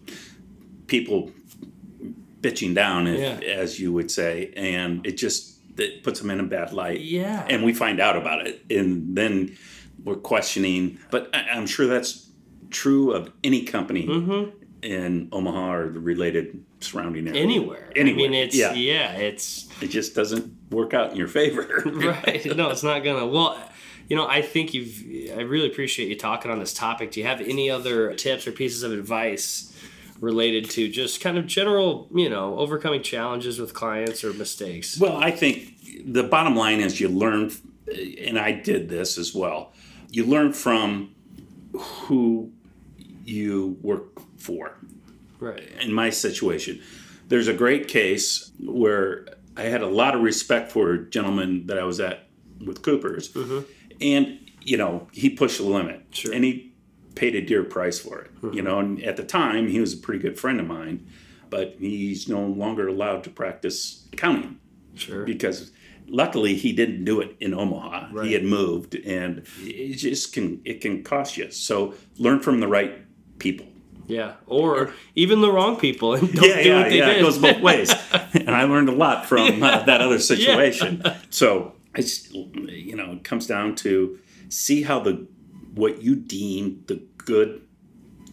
people 0.88 1.30
bitching 2.40 2.74
down, 2.74 3.06
if, 3.06 3.18
Yeah. 3.42 3.48
as 3.48 3.80
you 3.80 3.92
would 3.92 4.10
say, 4.10 4.52
and 4.56 5.06
it 5.06 5.16
just 5.16 5.55
it 5.78 6.02
puts 6.02 6.20
them 6.20 6.30
in 6.30 6.40
a 6.40 6.44
bad 6.44 6.72
light. 6.72 7.00
Yeah. 7.00 7.46
and 7.48 7.64
we 7.64 7.72
find 7.74 8.00
out 8.00 8.16
about 8.16 8.46
it, 8.46 8.64
and 8.70 9.16
then 9.16 9.56
we're 10.04 10.16
questioning. 10.16 10.98
But 11.10 11.30
I, 11.34 11.40
I'm 11.54 11.66
sure 11.66 11.86
that's 11.86 12.30
true 12.70 13.12
of 13.12 13.32
any 13.44 13.62
company 13.64 14.06
Mm-hmm. 14.06 14.50
in 14.82 15.28
Omaha 15.32 15.72
or 15.74 15.88
the 15.90 16.00
related 16.00 16.62
surrounding 16.80 17.28
area. 17.28 17.40
anywhere. 17.42 17.90
Anywhere, 17.96 18.26
I 18.26 18.30
mean, 18.30 18.34
it's 18.34 18.56
yeah. 18.56 18.72
yeah, 18.74 19.12
it's 19.12 19.68
It 19.80 19.88
just 19.88 20.14
doesn't 20.14 20.52
work 20.70 20.94
out 20.94 21.10
in 21.12 21.16
your 21.16 21.28
favor. 21.28 21.82
right. 21.86 22.44
No, 22.56 22.70
it's 22.70 22.82
not 22.82 23.00
gonna. 23.04 23.26
Well, 23.26 23.58
you 24.08 24.14
know, 24.16 24.26
I 24.28 24.42
think 24.42 24.74
you've. 24.74 25.32
I 25.36 25.42
really 25.42 25.66
appreciate 25.68 26.08
you 26.08 26.16
talking 26.16 26.50
on 26.50 26.58
this 26.60 26.72
topic. 26.74 27.10
Do 27.12 27.20
you 27.20 27.26
have 27.26 27.40
any 27.40 27.70
other 27.70 28.14
tips 28.14 28.46
or 28.46 28.52
pieces 28.52 28.82
of 28.82 28.92
advice 28.92 29.72
related 30.20 30.70
to 30.70 30.88
just 30.88 31.20
kind 31.20 31.38
of 31.38 31.46
general, 31.46 32.08
you 32.14 32.28
know, 32.28 32.58
overcoming 32.58 33.02
challenges 33.02 33.58
with 33.58 33.74
clients 33.74 34.24
or 34.24 34.32
mistakes? 34.32 34.98
Well, 34.98 35.16
I 35.16 35.30
think 35.30 35.74
the 36.04 36.22
bottom 36.22 36.56
line 36.56 36.80
is 36.80 37.00
you 37.00 37.08
learn, 37.08 37.52
and 38.20 38.38
I 38.38 38.52
did 38.52 38.88
this 38.88 39.18
as 39.18 39.34
well. 39.34 39.72
You 40.10 40.24
learn 40.24 40.52
from 40.52 41.14
who 41.78 42.52
you 43.24 43.76
work 43.82 44.20
for. 44.38 44.78
Right. 45.38 45.62
In 45.80 45.92
my 45.92 46.10
situation, 46.10 46.80
there's 47.28 47.48
a 47.48 47.54
great 47.54 47.88
case 47.88 48.52
where 48.60 49.26
I 49.56 49.64
had 49.64 49.82
a 49.82 49.86
lot 49.86 50.14
of 50.14 50.22
respect 50.22 50.72
for 50.72 50.92
a 50.92 51.10
gentleman 51.10 51.66
that 51.66 51.78
I 51.78 51.84
was 51.84 52.00
at 52.00 52.28
with 52.64 52.82
Cooper's, 52.82 53.30
mm-hmm. 53.32 53.60
and 54.00 54.38
you 54.62 54.76
know 54.76 55.08
he 55.12 55.28
pushed 55.28 55.58
the 55.58 55.64
limit, 55.64 56.02
Sure. 56.10 56.32
and 56.32 56.44
he 56.44 56.65
paid 57.16 57.34
a 57.34 57.40
dear 57.40 57.64
price 57.64 57.98
for 57.98 58.20
it. 58.20 58.30
You 58.54 58.62
know, 58.62 58.78
and 58.78 59.02
at 59.02 59.16
the 59.16 59.24
time 59.24 59.66
he 59.66 59.80
was 59.80 59.92
a 59.94 59.96
pretty 59.96 60.20
good 60.20 60.38
friend 60.38 60.60
of 60.60 60.66
mine, 60.66 61.04
but 61.50 61.74
he's 61.80 62.28
no 62.28 62.40
longer 62.46 62.86
allowed 62.86 63.24
to 63.24 63.30
practice 63.30 64.06
accounting 64.12 64.60
Sure. 64.94 65.24
because 65.24 65.72
luckily 66.06 66.54
he 66.54 66.72
didn't 66.72 67.04
do 67.04 67.20
it 67.20 67.36
in 67.40 67.52
Omaha. 67.52 68.08
Right. 68.12 68.26
He 68.28 68.32
had 68.34 68.44
moved, 68.44 68.94
and 68.94 69.44
it 69.62 69.96
just 69.96 70.32
can 70.32 70.60
it 70.64 70.80
can 70.80 71.02
cost 71.02 71.36
you. 71.36 71.50
So 71.50 71.94
learn 72.18 72.40
from 72.40 72.60
the 72.60 72.68
right 72.68 72.94
people. 73.38 73.66
Yeah. 74.06 74.34
Or 74.46 74.94
even 75.16 75.40
the 75.40 75.50
wrong 75.50 75.76
people 75.76 76.14
and 76.14 76.32
don't 76.32 76.48
yeah, 76.48 76.62
do 76.62 76.68
yeah, 76.68 76.78
what 76.80 76.88
they 76.90 76.98
yeah. 76.98 77.06
did. 77.06 77.16
It 77.18 77.22
goes 77.22 77.38
both 77.38 77.60
ways, 77.60 77.92
and 78.34 78.50
I 78.50 78.62
learned 78.64 78.88
a 78.88 78.94
lot 78.94 79.26
from 79.26 79.62
uh, 79.62 79.82
that 79.82 80.00
other 80.00 80.20
situation. 80.20 81.02
So 81.30 81.72
it's 81.94 82.32
you 82.32 82.94
know 82.96 83.12
it 83.12 83.24
comes 83.24 83.46
down 83.46 83.74
to 83.76 84.18
see 84.48 84.82
how 84.82 85.00
the 85.00 85.26
what 85.76 86.02
you 86.02 86.16
deem 86.16 86.82
the 86.88 86.96
good 87.18 87.62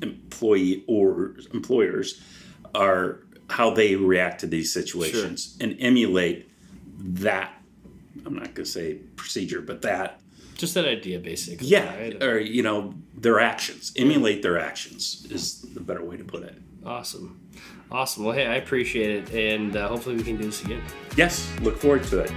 employee 0.02 0.84
or 0.88 1.36
employers 1.54 2.22
are 2.74 3.20
how 3.50 3.70
they 3.70 3.96
react 3.96 4.40
to 4.42 4.48
these 4.48 4.74
situations 4.74 5.58
and 5.62 5.78
emulate 5.80 6.50
that. 6.98 7.54
I'm 8.26 8.34
not 8.34 8.56
going 8.56 8.56
to 8.56 8.66
say 8.66 8.96
procedure, 9.16 9.62
but 9.62 9.82
that 9.84 10.20
just 10.56 10.76
that 10.76 10.86
idea, 10.86 11.20
basically. 11.20 11.68
yeah, 11.68 11.96
right? 11.96 12.24
or 12.24 12.40
you 12.40 12.64
know 12.64 12.94
their 13.16 13.40
actions. 13.40 13.92
Emulate 13.98 14.42
their 14.42 14.58
actions 14.58 15.28
is 15.30 15.62
the 15.74 15.80
better 15.80 16.04
way 16.04 16.18
to 16.18 16.24
put 16.24 16.44
it. 16.44 16.56
Awesome. 16.86 17.40
Awesome. 17.92 18.24
Well, 18.26 18.34
hey, 18.34 18.48
I 18.48 18.56
appreciate 18.56 19.30
it, 19.30 19.34
and 19.34 19.76
uh, 19.76 19.88
hopefully 19.88 20.16
we 20.16 20.24
can 20.24 20.38
do 20.38 20.46
this 20.46 20.64
again. 20.64 20.82
Yes, 21.16 21.52
look 21.62 21.78
forward 21.78 22.04
to 22.06 22.20
it. 22.20 22.32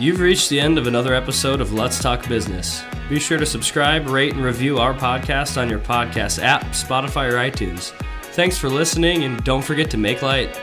You've 0.00 0.20
reached 0.20 0.48
the 0.48 0.58
end 0.58 0.78
of 0.78 0.86
another 0.86 1.12
episode 1.12 1.60
of 1.60 1.74
Let's 1.74 2.00
Talk 2.00 2.26
Business. 2.26 2.82
Be 3.10 3.20
sure 3.20 3.36
to 3.36 3.44
subscribe, 3.44 4.08
rate, 4.08 4.32
and 4.32 4.42
review 4.42 4.78
our 4.78 4.94
podcast 4.94 5.60
on 5.60 5.68
your 5.68 5.78
podcast 5.78 6.42
app, 6.42 6.64
Spotify, 6.68 7.30
or 7.30 7.34
iTunes. 7.34 7.90
Thanks 8.32 8.56
for 8.56 8.70
listening, 8.70 9.24
and 9.24 9.44
don't 9.44 9.60
forget 9.60 9.90
to 9.90 9.98
make 9.98 10.22
light. 10.22 10.58